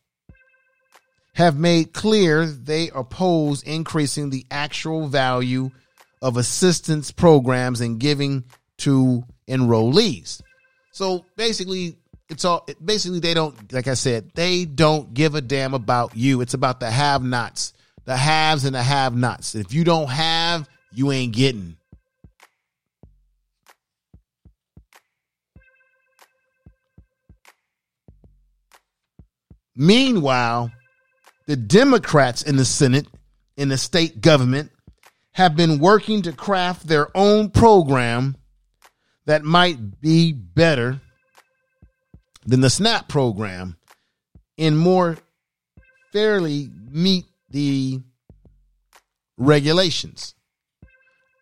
have 1.35 1.59
made 1.59 1.93
clear 1.93 2.47
they 2.47 2.91
oppose 2.91 3.62
increasing 3.65 4.31
the 4.31 4.47
actual 4.51 5.09
value 5.09 5.71
of 6.23 6.37
assistance 6.37 7.11
programs 7.11 7.81
and 7.81 7.99
giving 7.99 8.45
to 8.79 9.25
enrollees. 9.49 10.41
So 10.93 11.25
basically, 11.37 11.99
it's 12.29 12.45
all 12.45 12.66
basically 12.83 13.20
they 13.20 13.35
don't 13.35 13.72
like 13.72 13.89
I 13.89 13.95
said, 13.95 14.31
they 14.35 14.64
don't 14.64 15.12
give 15.14 15.35
a 15.35 15.41
damn 15.41 15.75
about 15.75 16.16
you. 16.16 16.41
It's 16.41 16.55
about 16.55 16.81
the 16.81 16.91
have-nots, 16.91 17.72
the 18.05 18.16
haves 18.16 18.64
and 18.64 18.75
the 18.75 18.83
have-nots. 18.83 19.55
If 19.55 19.72
you 19.72 19.85
don't 19.85 20.09
have, 20.09 20.68
you 20.93 21.12
ain't 21.12 21.35
getting. 21.35 21.77
Meanwhile, 29.77 30.70
the 31.47 31.57
Democrats 31.57 32.43
in 32.43 32.57
the 32.57 32.64
Senate, 32.64 33.09
in 33.57 33.68
the 33.68 33.77
state 33.77 34.20
government, 34.20 34.70
have 35.33 35.57
been 35.57 35.81
working 35.81 36.22
to 36.22 36.33
craft 36.33 36.87
their 36.87 37.09
own 37.16 37.51
program 37.51 38.37
that 39.27 39.43
might 39.43 40.01
be 40.01 40.33
better 40.33 41.01
than 42.47 42.61
the 42.61 42.70
SNAP 42.70 43.09
program 43.09 43.76
and 44.59 44.78
more 44.78 45.16
fairly 46.12 46.70
meet 46.90 47.24
the 47.51 48.01
regulations. 49.36 50.34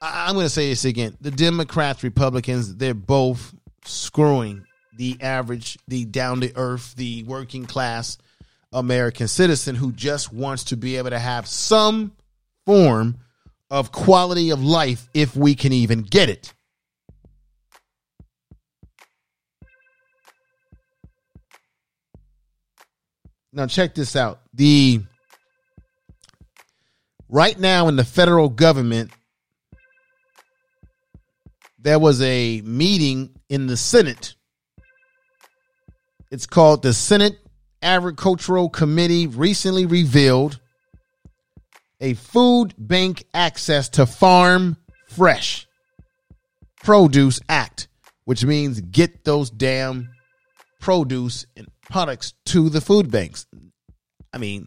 I- 0.01 0.27
I'm 0.29 0.35
going 0.35 0.47
to 0.47 0.51
say 0.51 0.69
this 0.69 0.85
again. 0.85 1.17
The 1.21 1.31
Democrats, 1.31 2.03
Republicans, 2.03 2.77
they're 2.77 2.95
both 2.95 3.55
screwing 3.85 4.65
the 4.97 5.17
average, 5.21 5.79
the 5.89 6.05
down 6.05 6.41
to 6.43 6.53
earth, 6.57 6.95
the 6.97 7.23
working 7.25 7.67
class 7.67 8.19
American 8.73 9.29
citizen 9.29 9.75
who 9.75 9.93
just 9.93 10.33
wants 10.33 10.65
to 10.65 10.77
be 10.77 10.97
able 10.97 11.11
to 11.11 11.19
have 11.19 11.47
some 11.47 12.13
form 12.65 13.19
of 13.71 13.93
quality 13.93 14.51
of 14.51 14.63
life 14.63 15.09
if 15.15 15.35
we 15.35 15.55
can 15.55 15.73
even 15.73 16.03
get 16.03 16.29
it. 16.29 16.53
Now 23.53 23.67
check 23.67 23.95
this 23.95 24.17
out. 24.17 24.41
The 24.55 25.01
right 27.29 27.59
now 27.59 27.89
in 27.89 27.97
the 27.97 28.05
federal 28.05 28.49
government 28.49 29.11
there 31.79 31.99
was 31.99 32.23
a 32.23 32.61
meeting 32.63 33.31
in 33.49 33.67
the 33.67 33.77
Senate. 33.77 34.37
It's 36.31 36.47
called 36.47 36.83
the 36.83 36.95
Senate 36.95 37.39
Agricultural 37.83 38.69
Committee 38.69 39.27
recently 39.27 39.87
revealed 39.87 40.61
a 42.01 42.15
food 42.15 42.75
bank 42.79 43.25
access 43.35 43.89
to 43.91 44.07
farm 44.07 44.77
fresh 45.09 45.67
produce 46.83 47.41
act, 47.49 47.89
which 48.25 48.45
means 48.45 48.81
get 48.81 49.25
those 49.25 49.51
damn 49.51 50.09
produce 50.81 51.47
and 51.57 51.69
products 51.93 52.33
to 52.47 52.71
the 52.71 52.81
food 52.81 53.11
banks. 53.11 53.47
I 54.33 54.39
mean, 54.39 54.67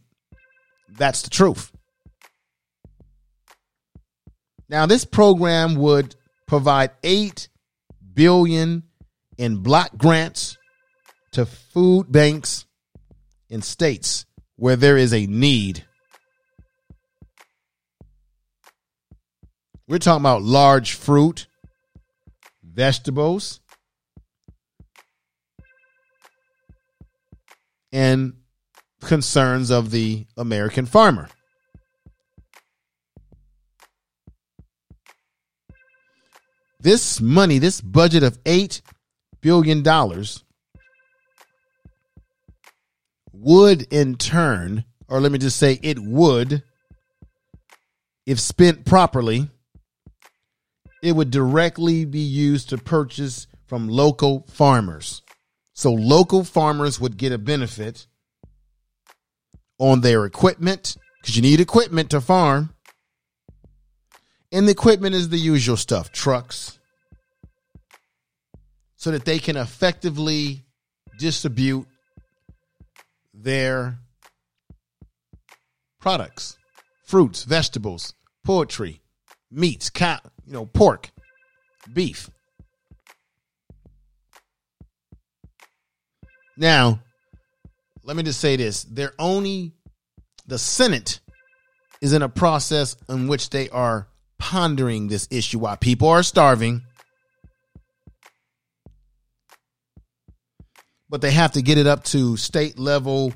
that's 0.87 1.23
the 1.23 1.31
truth. 1.31 1.71
Now, 4.69 4.85
this 4.85 5.05
program 5.05 5.75
would 5.75 6.15
provide 6.47 6.91
8 7.03 7.49
billion 8.13 8.83
in 9.37 9.57
block 9.57 9.97
grants 9.97 10.57
to 11.31 11.45
food 11.45 12.11
banks 12.11 12.65
in 13.49 13.63
states 13.63 14.25
where 14.55 14.75
there 14.75 14.95
is 14.95 15.13
a 15.13 15.25
need. 15.25 15.83
We're 19.87 19.97
talking 19.97 20.21
about 20.21 20.43
large 20.43 20.93
fruit, 20.93 21.47
vegetables, 22.63 23.61
and 27.95 28.33
concerns 28.99 29.71
of 29.71 29.89
the 29.89 30.27
American 30.35 30.85
farmer. 30.85 31.29
This 36.81 37.21
money, 37.21 37.57
this 37.57 37.79
budget 37.79 38.21
of 38.21 38.43
$8 38.43 38.81
billion, 39.39 39.81
would 43.31 43.81
in 43.83 44.15
turn, 44.17 44.83
or 45.07 45.21
let 45.21 45.31
me 45.31 45.39
just 45.39 45.57
say, 45.57 45.79
it 45.81 45.97
would, 45.97 46.63
if 48.25 48.41
spent 48.41 48.85
properly, 48.85 49.49
it 51.01 51.13
would 51.13 51.31
directly 51.31 52.03
be 52.03 52.19
used 52.19 52.67
to 52.69 52.77
purchase 52.77 53.47
from 53.67 53.87
local 53.87 54.45
farmers. 54.49 55.21
So 55.75 55.91
local 55.91 56.45
farmers 56.45 57.01
would 57.01 57.17
get 57.17 57.33
a 57.33 57.37
benefit 57.37 58.07
on 59.77 59.99
their 59.99 60.25
equipment 60.25 60.95
because 61.21 61.35
you 61.35 61.41
need 61.41 61.59
equipment 61.59 62.09
to 62.11 62.21
farm. 62.21 62.73
And 64.53 64.67
the 64.67 64.71
equipment 64.71 65.15
is 65.15 65.27
the 65.27 65.37
usual 65.37 65.75
stuff 65.75 66.13
trucks, 66.13 66.79
so 68.95 69.11
that 69.11 69.25
they 69.25 69.37
can 69.37 69.57
effectively 69.57 70.63
distribute 71.19 71.87
their 73.33 73.99
products 75.99 76.57
fruits, 77.03 77.43
vegetables, 77.43 78.13
poultry, 78.45 79.01
meats, 79.51 79.89
cow, 79.89 80.19
you 80.45 80.53
know, 80.53 80.65
pork, 80.65 81.11
beef. 81.91 82.29
Now, 86.57 86.99
let 88.03 88.15
me 88.15 88.23
just 88.23 88.39
say 88.39 88.55
this. 88.55 88.83
They're 88.83 89.13
only, 89.19 89.73
the 90.47 90.57
Senate 90.57 91.19
is 92.01 92.13
in 92.13 92.21
a 92.21 92.29
process 92.29 92.95
in 93.09 93.27
which 93.27 93.49
they 93.49 93.69
are 93.69 94.07
pondering 94.37 95.07
this 95.07 95.27
issue 95.31 95.59
while 95.59 95.77
people 95.77 96.09
are 96.09 96.23
starving. 96.23 96.81
But 101.09 101.21
they 101.21 101.31
have 101.31 101.53
to 101.53 101.61
get 101.61 101.77
it 101.77 101.87
up 101.87 102.03
to 102.05 102.37
state 102.37 102.77
level. 102.77 103.33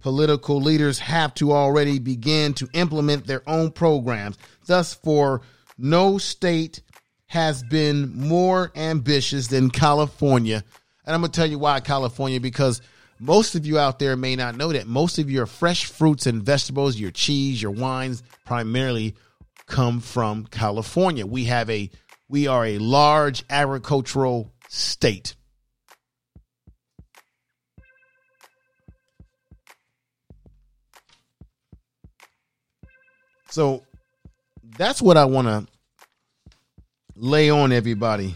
Political 0.00 0.60
leaders 0.60 0.98
have 0.98 1.34
to 1.34 1.52
already 1.52 1.98
begin 1.98 2.54
to 2.54 2.68
implement 2.74 3.26
their 3.26 3.48
own 3.48 3.70
programs. 3.70 4.36
Thus, 4.66 4.94
for 4.94 5.42
no 5.78 6.18
state 6.18 6.82
has 7.26 7.62
been 7.62 8.14
more 8.14 8.72
ambitious 8.74 9.46
than 9.46 9.70
California. 9.70 10.64
And 11.04 11.14
I'm 11.14 11.20
going 11.20 11.32
to 11.32 11.36
tell 11.36 11.50
you 11.50 11.58
why 11.58 11.80
California, 11.80 12.40
because 12.40 12.80
most 13.18 13.54
of 13.54 13.66
you 13.66 13.78
out 13.78 13.98
there 13.98 14.16
may 14.16 14.36
not 14.36 14.56
know 14.56 14.72
that 14.72 14.86
most 14.86 15.18
of 15.18 15.30
your 15.30 15.46
fresh 15.46 15.86
fruits 15.86 16.26
and 16.26 16.42
vegetables, 16.42 16.98
your 16.98 17.10
cheese, 17.10 17.60
your 17.60 17.72
wines, 17.72 18.22
primarily 18.44 19.14
come 19.66 20.00
from 20.00 20.46
California. 20.46 21.26
We 21.26 21.44
have 21.44 21.70
a 21.70 21.90
we 22.28 22.46
are 22.46 22.64
a 22.64 22.78
large 22.78 23.44
agricultural 23.50 24.52
state. 24.68 25.34
So 33.50 33.82
that's 34.78 35.02
what 35.02 35.18
I 35.18 35.26
want 35.26 35.46
to 35.46 35.66
lay 37.14 37.50
on 37.50 37.70
everybody. 37.70 38.34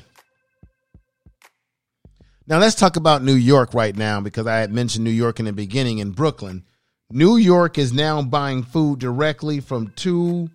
Now 2.49 2.59
let's 2.59 2.76
talk 2.76 2.97
about 2.97 3.24
New 3.24 3.34
York 3.34 3.74
right 3.74 3.97
now 3.97 4.20
because 4.20 4.47
I 4.47 4.59
had 4.59 4.72
mentioned 4.72 5.05
New 5.05 5.11
York 5.11 5.40
in 5.40 5.47
the 5.47 5.53
beginning 5.53 5.99
in 5.99 6.12
Brooklyn. 6.12 6.64
New 7.11 7.36
York 7.36 7.76
is 7.76 7.92
now 7.92 8.22
buying 8.22 8.62
food 8.62 9.01
directly 9.01 9.61
from 9.61 9.92
two 9.97 10.49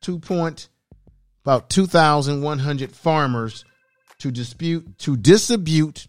two 0.00 0.18
point 0.18 0.68
about 1.44 1.70
2,100 1.70 2.92
farmers 2.92 3.64
to 4.18 4.30
dispute 4.30 4.98
to 4.98 5.16
distribute 5.16 6.08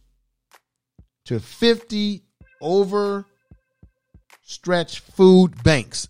to 1.26 1.39
50 1.39 2.24
over 2.61 3.26
stretch 4.43 4.99
food 4.99 5.64
banks. 5.64 6.07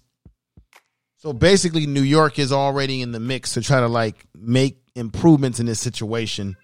So 1.17 1.31
basically, 1.31 1.87
New 1.87 2.01
York 2.01 2.39
is 2.39 2.51
already 2.51 3.01
in 3.01 3.11
the 3.11 3.19
mix 3.19 3.53
to 3.53 3.61
try 3.61 3.79
to 3.79 3.87
like 3.87 4.25
make 4.35 4.81
improvements 4.95 5.59
in 5.59 5.65
this 5.65 5.79
situation. 5.79 6.57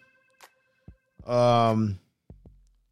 Um, 1.25 1.99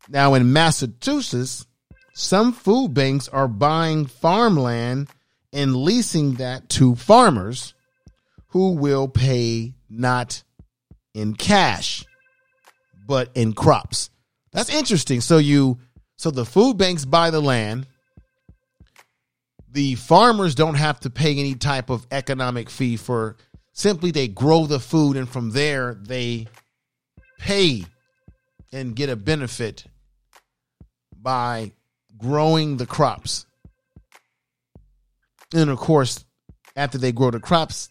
now 0.09 0.33
in 0.33 0.53
Massachusetts, 0.53 1.65
some 2.13 2.53
food 2.53 2.93
banks 2.93 3.27
are 3.27 3.47
buying 3.47 4.05
farmland 4.05 5.09
and 5.53 5.75
leasing 5.75 6.35
that 6.35 6.69
to 6.69 6.95
farmers 6.95 7.73
who 8.47 8.71
will 8.71 9.07
pay 9.07 9.73
not 9.89 10.43
in 11.13 11.33
cash, 11.35 12.05
but 13.07 13.29
in 13.35 13.53
crops. 13.53 14.09
That's 14.51 14.73
interesting. 14.73 15.21
So 15.21 15.37
you 15.37 15.79
so 16.17 16.31
the 16.31 16.45
food 16.45 16.77
banks 16.77 17.05
buy 17.05 17.29
the 17.29 17.41
land. 17.41 17.85
The 19.71 19.95
farmers 19.95 20.55
don't 20.55 20.75
have 20.75 20.99
to 21.01 21.09
pay 21.09 21.37
any 21.37 21.53
type 21.53 21.89
of 21.89 22.07
economic 22.09 22.69
fee 22.69 22.97
for 22.97 23.37
simply 23.73 24.09
they 24.09 24.27
grow 24.27 24.65
the 24.65 24.79
food 24.79 25.17
and 25.17 25.29
from 25.29 25.51
there 25.51 25.93
they 25.93 26.47
pay 27.37 27.85
and 28.71 28.95
get 28.95 29.09
a 29.09 29.15
benefit 29.15 29.85
by 31.27 31.73
growing 32.17 32.77
the 32.77 32.85
crops. 32.85 33.45
And 35.53 35.69
of 35.69 35.77
course, 35.77 36.23
after 36.73 36.97
they 36.97 37.11
grow 37.11 37.31
the 37.31 37.41
crops, 37.41 37.89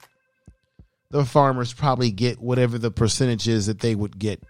the 1.10 1.22
farmers 1.22 1.74
probably 1.74 2.10
get 2.10 2.40
whatever 2.40 2.78
the 2.78 2.90
percentage 2.90 3.46
is 3.46 3.66
that 3.66 3.80
they 3.80 3.94
would 3.94 4.18
get. 4.18 4.42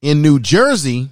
In 0.00 0.22
New 0.22 0.38
Jersey, 0.38 1.08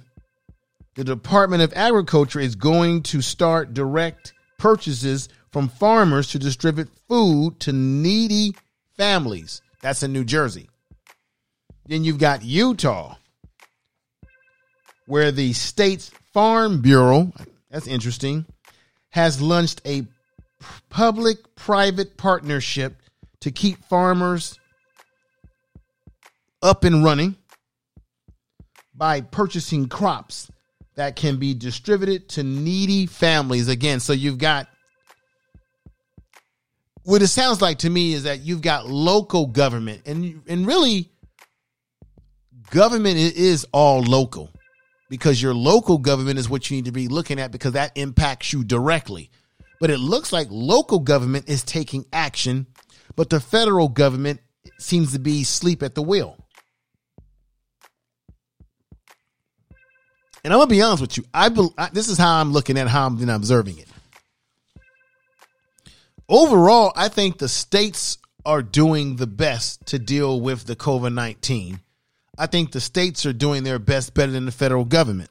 the 0.95 1.03
Department 1.03 1.63
of 1.63 1.73
Agriculture 1.75 2.39
is 2.39 2.55
going 2.55 3.03
to 3.03 3.21
start 3.21 3.73
direct 3.73 4.31
purchases 4.57 5.27
from 5.51 5.67
farmers 5.67 6.29
to 6.29 6.39
distribute 6.39 6.87
food 7.09 7.59
to 7.59 7.73
needy 7.73 8.55
families. 8.95 9.61
That's 9.81 10.01
in 10.01 10.13
New 10.13 10.23
Jersey. 10.23 10.69
Then 11.87 12.03
you've 12.03 12.17
got 12.17 12.43
Utah, 12.43 13.15
where 15.05 15.31
the 15.31 15.53
state's 15.53 16.09
Farm 16.33 16.81
Bureau, 16.81 17.31
that's 17.69 17.87
interesting, 17.87 18.45
has 19.09 19.41
launched 19.41 19.81
a 19.85 20.05
public 20.89 21.55
private 21.55 22.17
partnership 22.17 22.97
to 23.41 23.51
keep 23.51 23.85
farmers 23.85 24.59
up 26.61 26.83
and 26.83 27.03
running 27.03 27.35
by 28.95 29.21
purchasing 29.21 29.87
crops 29.87 30.49
that 30.95 31.15
can 31.15 31.37
be 31.37 31.53
distributed 31.53 32.29
to 32.29 32.43
needy 32.43 33.05
families. 33.05 33.67
Again, 33.67 33.99
so 33.99 34.13
you've 34.13 34.37
got 34.37 34.67
what 37.03 37.21
it 37.21 37.27
sounds 37.27 37.61
like 37.61 37.79
to 37.79 37.89
me 37.89 38.13
is 38.13 38.23
that 38.23 38.41
you've 38.41 38.61
got 38.61 38.87
local 38.87 39.45
government, 39.45 40.01
and 40.05 40.41
and 40.47 40.65
really, 40.65 41.11
government 42.69 43.17
is 43.17 43.65
all 43.71 44.01
local 44.01 44.49
because 45.09 45.41
your 45.41 45.53
local 45.53 45.97
government 45.97 46.39
is 46.39 46.49
what 46.49 46.69
you 46.69 46.77
need 46.77 46.85
to 46.85 46.91
be 46.91 47.07
looking 47.07 47.39
at 47.39 47.51
because 47.51 47.73
that 47.73 47.91
impacts 47.95 48.51
you 48.53 48.63
directly. 48.63 49.29
But 49.79 49.89
it 49.89 49.99
looks 49.99 50.31
like 50.31 50.47
local 50.49 50.99
government 50.99 51.49
is 51.49 51.63
taking 51.63 52.05
action, 52.11 52.67
but 53.15 53.29
the 53.29 53.39
federal 53.39 53.89
government 53.89 54.41
seems 54.79 55.13
to 55.13 55.19
be 55.19 55.43
sleep 55.43 55.83
at 55.83 55.95
the 55.95 56.01
wheel. 56.01 56.37
And 60.43 60.53
I'm 60.53 60.59
gonna 60.59 60.69
be 60.69 60.81
honest 60.81 61.01
with 61.01 61.17
you. 61.17 61.25
I, 61.33 61.49
be, 61.49 61.67
I 61.77 61.89
this 61.91 62.07
is 62.07 62.17
how 62.17 62.39
I'm 62.39 62.51
looking 62.51 62.77
at 62.77 62.87
how 62.87 63.07
I'm 63.07 63.29
observing 63.29 63.79
it. 63.79 63.87
Overall, 66.29 66.93
I 66.95 67.07
think 67.09 67.37
the 67.37 67.49
states 67.49 68.19
are 68.45 68.61
doing 68.61 69.15
the 69.15 69.27
best 69.27 69.85
to 69.87 69.99
deal 69.99 70.39
with 70.39 70.65
the 70.65 70.75
COVID 70.75 71.13
19. 71.13 71.79
I 72.37 72.47
think 72.47 72.71
the 72.71 72.81
states 72.81 73.25
are 73.25 73.33
doing 73.33 73.63
their 73.63 73.79
best 73.79 74.13
better 74.13 74.31
than 74.31 74.45
the 74.45 74.51
federal 74.51 74.85
government. 74.85 75.29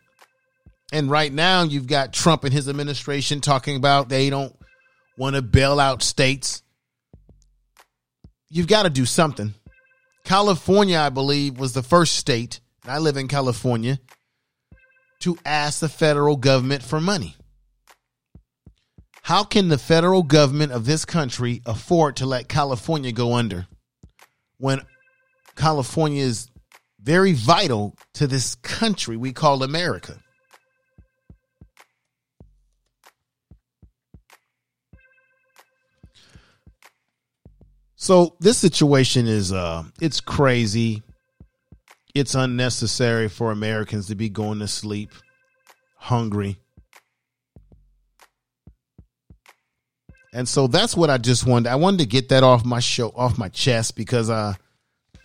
And 0.93 1.11
right 1.11 1.33
now, 1.33 1.63
you've 1.63 1.87
got 1.87 2.13
Trump 2.13 2.45
and 2.45 2.53
his 2.53 2.69
administration 2.69 3.41
talking 3.41 3.77
about 3.77 4.09
they 4.09 4.31
don't 4.31 4.55
want 5.19 5.37
to 5.37 5.43
bail 5.43 5.81
out 5.81 6.03
states. 6.03 6.63
You've 8.49 8.69
got 8.69 8.85
to 8.85 8.91
do 8.91 9.05
something. 9.05 9.55
California, 10.25 10.99
I 10.99 11.11
believe, 11.11 11.59
was 11.59 11.73
the 11.73 11.83
first 11.83 12.17
state, 12.17 12.61
and 12.83 12.93
I 12.93 12.99
live 12.99 13.17
in 13.17 13.29
California, 13.29 13.99
to 15.21 15.37
ask 15.45 15.81
the 15.81 15.89
federal 15.89 16.37
government 16.37 16.83
for 16.83 17.01
money. 17.01 17.37
How 19.23 19.43
can 19.43 19.69
the 19.69 19.79
federal 19.79 20.23
government 20.23 20.73
of 20.73 20.85
this 20.85 21.05
country 21.05 21.63
afford 21.65 22.17
to 22.17 22.27
let 22.27 22.49
California 22.49 23.11
go 23.11 23.35
under 23.35 23.67
when 24.59 24.83
California 25.57 26.23
is 26.23 26.49
very 27.05 27.33
vital 27.33 27.95
to 28.15 28.27
this 28.27 28.57
country 28.57 29.17
we 29.17 29.33
call 29.33 29.63
America? 29.63 30.19
So 37.97 38.37
this 38.41 38.59
situation 38.59 39.27
is 39.27 39.53
uh 39.53 39.85
it's 40.01 40.21
crazy. 40.21 41.03
It's 42.15 42.35
unnecessary 42.35 43.29
for 43.29 43.51
Americans 43.51 44.09
to 44.09 44.15
be 44.15 44.29
going 44.29 44.59
to 44.59 44.69
sleep 44.69 45.11
hungry. 45.97 46.59
And 50.35 50.49
so 50.49 50.67
that's 50.67 50.97
what 50.97 51.11
I 51.11 51.19
just 51.19 51.47
wanted. 51.47 51.71
I 51.71 51.77
wanted 51.77 52.01
to 52.01 52.07
get 52.07 52.29
that 52.29 52.43
off 52.43 52.65
my 52.65 52.81
show, 52.81 53.11
off 53.17 53.39
my 53.39 53.49
chest, 53.49 53.95
because 53.97 54.29
uh, 54.29 54.55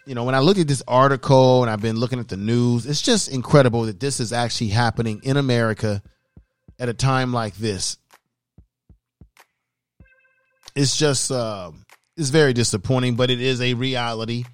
you 0.10 0.16
know, 0.16 0.24
when 0.24 0.34
I 0.34 0.40
look 0.40 0.58
at 0.58 0.68
this 0.68 0.82
article 0.88 1.62
and 1.62 1.70
I've 1.70 1.84
been 1.84 1.98
looking 1.98 2.18
at 2.20 2.30
the 2.30 2.36
news, 2.36 2.88
it's 2.88 3.00
just 3.00 3.32
incredible 3.32 3.84
that 3.84 4.00
this 4.00 4.20
is 4.20 4.34
actually 4.34 4.70
happening 4.70 5.22
in 5.22 5.38
America 5.38 6.02
at 6.80 6.90
a 6.90 6.96
time 6.96 7.32
like 7.32 7.54
this. 7.58 7.96
It's 10.76 10.98
just 10.98 11.32
uh, 11.32 11.70
it's 12.18 12.32
very 12.32 12.54
disappointing, 12.54 13.18
but 13.18 13.30
it 13.30 13.40
is 13.40 13.62
a 13.62 13.76
reality 13.76 14.46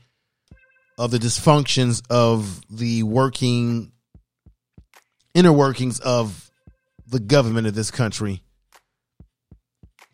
of 0.98 1.12
the 1.12 1.20
dysfunctions 1.20 2.04
of 2.10 2.60
the 2.70 3.04
working 3.04 3.94
inner 5.34 5.54
workings 5.54 6.02
of 6.02 6.52
the 7.08 7.22
government 7.22 7.66
of 7.66 7.76
this 7.76 7.92
country. 7.92 8.42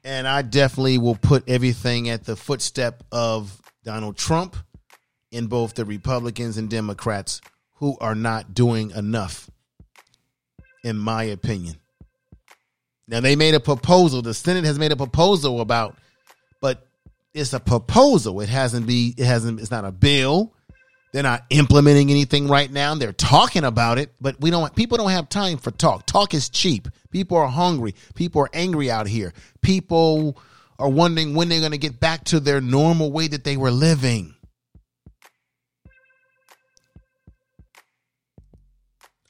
And 0.03 0.27
I 0.27 0.43
definitely 0.43 0.99
will 0.99 1.15
put 1.15 1.49
everything 1.49 2.09
at 2.09 2.25
the 2.25 2.35
footstep 2.35 3.01
of 3.11 3.59
Donald 3.83 4.17
Trump 4.17 4.55
in 5.32 5.47
both 5.47 5.73
the 5.75 5.86
Republicans 5.86 6.57
and 6.57 6.69
Democrats 6.69 7.41
who 7.75 7.97
are 7.99 8.15
not 8.15 8.53
doing 8.53 8.91
enough, 8.91 9.49
in 10.84 10.97
my 10.97 11.23
opinion. 11.23 11.75
Now, 13.07 13.19
they 13.19 13.36
made 13.36 13.55
a 13.55 13.59
proposal. 13.59 14.21
The 14.21 14.34
Senate 14.34 14.65
has 14.65 14.77
made 14.77 14.91
a 14.91 14.95
proposal 14.95 15.61
about, 15.61 15.97
but 16.61 16.88
it's 17.34 17.53
a 17.53 17.59
proposal. 17.59 18.39
It 18.41 18.49
hasn't 18.49 18.88
be, 18.88 19.13
it 19.17 19.25
hasn't, 19.25 19.59
it's 19.59 19.71
not 19.71 19.86
a 19.86 19.91
bill. 19.91 20.53
They're 21.11 21.23
not 21.23 21.43
implementing 21.49 22.09
anything 22.09 22.47
right 22.47 22.71
now. 22.71 22.95
They're 22.95 23.11
talking 23.11 23.65
about 23.65 23.97
it, 23.97 24.13
but 24.21 24.39
we 24.39 24.49
don't 24.49 24.73
people 24.75 24.97
don't 24.97 25.09
have 25.09 25.27
time 25.27 25.57
for 25.57 25.71
talk. 25.71 26.05
Talk 26.05 26.34
is 26.34 26.47
cheap. 26.47 26.88
People 27.09 27.38
are 27.38 27.47
hungry. 27.47 27.95
People 28.15 28.43
are 28.43 28.49
angry 28.53 28.89
out 28.89 29.07
here. 29.07 29.34
People 29.61 30.38
are 30.79 30.89
wondering 30.89 31.36
when 31.36 31.49
they're 31.49 31.59
going 31.59 31.73
to 31.73 31.77
get 31.77 31.99
back 31.99 32.23
to 32.25 32.39
their 32.39 32.61
normal 32.61 33.11
way 33.11 33.27
that 33.27 33.43
they 33.43 33.57
were 33.57 33.71
living. 33.71 34.36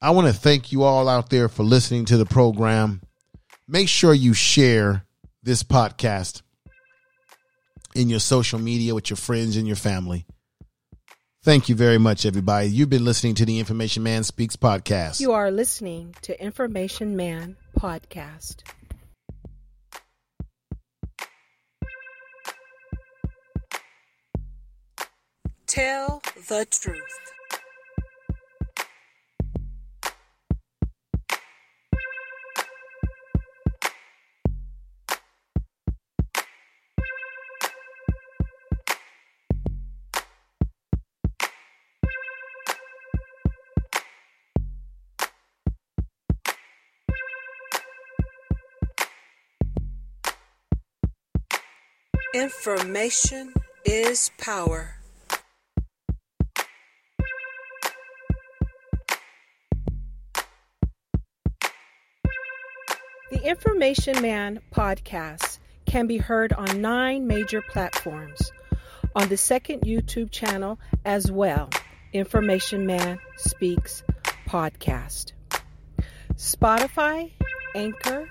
I 0.04 0.10
want 0.12 0.28
to 0.28 0.34
thank 0.34 0.72
you 0.72 0.82
all 0.82 1.08
out 1.08 1.30
there 1.30 1.47
for 1.47 1.62
listening 1.62 2.06
to 2.06 2.18
the 2.18 2.26
program. 2.26 3.02
Make 3.68 3.88
sure 3.88 4.16
you 4.16 4.34
share 4.34 5.06
this 5.43 5.62
podcast 5.62 6.41
in 7.93 8.10
your 8.10 8.20
social 8.20 8.58
media 8.58 8.95
with 8.95 9.12
your 9.12 9.18
friends 9.18 9.58
and 9.58 9.68
your 9.68 9.76
family. 9.76 10.26
Thank 11.43 11.70
you 11.70 11.76
very 11.76 11.99
much, 11.99 12.26
everybody. 12.26 12.70
You've 12.70 12.89
been 12.89 13.06
listening 13.06 13.36
to 13.36 13.45
the 13.45 13.60
Information 13.60 14.02
Man 14.02 14.24
Speaks 14.24 14.56
podcast. 14.56 15.20
You 15.20 15.34
are 15.34 15.52
listening 15.52 16.16
to 16.24 16.43
Information 16.43 17.16
Man 17.16 17.56
podcast. 17.78 18.64
Tell 25.68 26.22
the 26.49 26.66
truth. 26.70 27.31
Information 52.34 53.54
is 53.84 54.32
power. 54.38 54.96
The 63.32 63.44
Information 63.44 64.22
Man 64.22 64.62
podcast 64.74 65.60
can 65.86 66.08
be 66.08 66.16
heard 66.16 66.54
on 66.54 66.80
nine 66.80 67.28
major 67.28 67.62
platforms 67.62 68.54
on 69.14 69.28
the 69.28 69.36
second 69.36 69.82
YouTube 69.82 70.32
channel 70.32 70.80
as 71.04 71.30
well. 71.30 71.70
Information 72.14 72.86
Man 72.86 73.20
Speaks 73.36 74.04
podcast. 74.48 75.34
Spotify, 76.36 77.32
Anchor, 77.76 78.30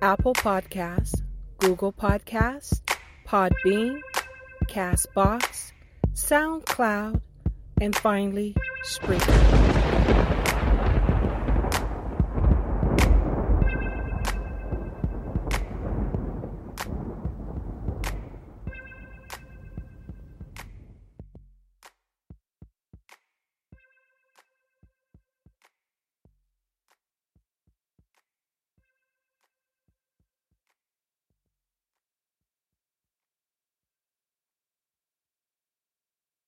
Apple 0.00 0.32
Podcasts, 0.32 1.20
Google 1.58 1.92
Podcasts, 1.92 2.80
Podbean, 3.26 4.00
Castbox, 4.66 5.72
SoundCloud, 6.14 7.20
and 7.80 7.94
finally 7.96 8.54
Spreaker. 8.84 9.65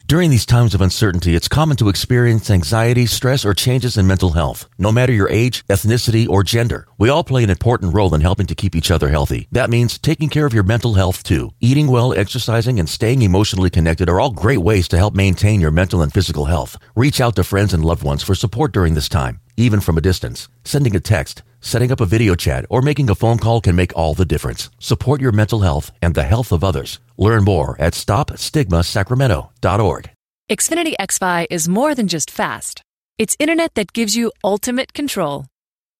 During 0.08 0.30
these 0.30 0.46
times 0.46 0.74
of 0.74 0.80
uncertainty, 0.80 1.34
it's 1.34 1.48
common 1.48 1.76
to 1.76 1.90
experience 1.90 2.48
anxiety, 2.48 3.04
stress, 3.04 3.44
or 3.44 3.52
changes 3.52 3.98
in 3.98 4.06
mental 4.06 4.30
health. 4.30 4.66
No 4.78 4.90
matter 4.90 5.12
your 5.12 5.28
age, 5.28 5.66
ethnicity, 5.66 6.26
or 6.26 6.42
gender, 6.42 6.88
we 6.96 7.10
all 7.10 7.22
play 7.22 7.44
an 7.44 7.50
important 7.50 7.92
role 7.92 8.14
in 8.14 8.22
helping 8.22 8.46
to 8.46 8.54
keep 8.54 8.74
each 8.74 8.90
other 8.90 9.10
healthy. 9.10 9.48
That 9.52 9.68
means 9.68 9.98
taking 9.98 10.30
care 10.30 10.46
of 10.46 10.54
your 10.54 10.62
mental 10.62 10.94
health 10.94 11.22
too. 11.22 11.52
Eating 11.60 11.88
well, 11.88 12.14
exercising, 12.14 12.80
and 12.80 12.88
staying 12.88 13.20
emotionally 13.20 13.68
connected 13.68 14.08
are 14.08 14.18
all 14.18 14.30
great 14.30 14.60
ways 14.60 14.88
to 14.88 14.96
help 14.96 15.14
maintain 15.14 15.60
your 15.60 15.70
mental 15.70 16.00
and 16.00 16.10
physical 16.10 16.46
health. 16.46 16.78
Reach 16.96 17.20
out 17.20 17.36
to 17.36 17.44
friends 17.44 17.74
and 17.74 17.84
loved 17.84 18.02
ones 18.02 18.22
for 18.22 18.34
support 18.34 18.72
during 18.72 18.94
this 18.94 19.10
time, 19.10 19.40
even 19.58 19.80
from 19.80 19.98
a 19.98 20.00
distance. 20.00 20.48
Sending 20.64 20.96
a 20.96 21.00
text, 21.00 21.42
setting 21.60 21.92
up 21.92 22.00
a 22.00 22.06
video 22.06 22.34
chat, 22.34 22.64
or 22.70 22.80
making 22.82 23.10
a 23.10 23.14
phone 23.14 23.38
call 23.38 23.60
can 23.60 23.76
make 23.76 23.94
all 23.96 24.14
the 24.14 24.24
difference. 24.24 24.70
Support 24.78 25.20
your 25.20 25.32
mental 25.32 25.60
health 25.60 25.90
and 26.00 26.14
the 26.14 26.22
health 26.22 26.52
of 26.52 26.62
others. 26.62 27.00
Learn 27.16 27.42
more 27.44 27.76
at 27.80 27.94
stopstigmasacramento.org. 27.94 30.10
Xfinity 30.50 30.94
XFi 30.98 31.46
is 31.50 31.68
more 31.68 31.94
than 31.94 32.08
just 32.08 32.30
fast. 32.30 32.80
It's 33.18 33.36
internet 33.38 33.74
that 33.74 33.92
gives 33.92 34.16
you 34.16 34.32
ultimate 34.42 34.94
control. 34.94 35.44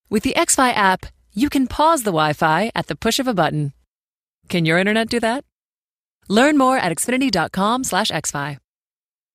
With 0.09 0.23
the 0.23 0.33
XFi 0.35 0.73
app, 0.73 1.05
you 1.35 1.51
can 1.51 1.67
pause 1.67 2.05
the 2.05 2.13
Wi 2.13 2.33
Fi 2.33 2.71
at 2.75 2.87
the 2.87 2.97
push 2.97 3.19
of 3.19 3.29
a 3.29 3.35
button. 3.35 3.75
Can 4.49 4.65
your 4.65 4.79
internet 4.79 5.11
do 5.11 5.21
that? 5.21 5.45
Learn 6.29 6.57
more 6.57 6.79
at 6.79 6.97
xfinity.com/xfi. 6.97 8.59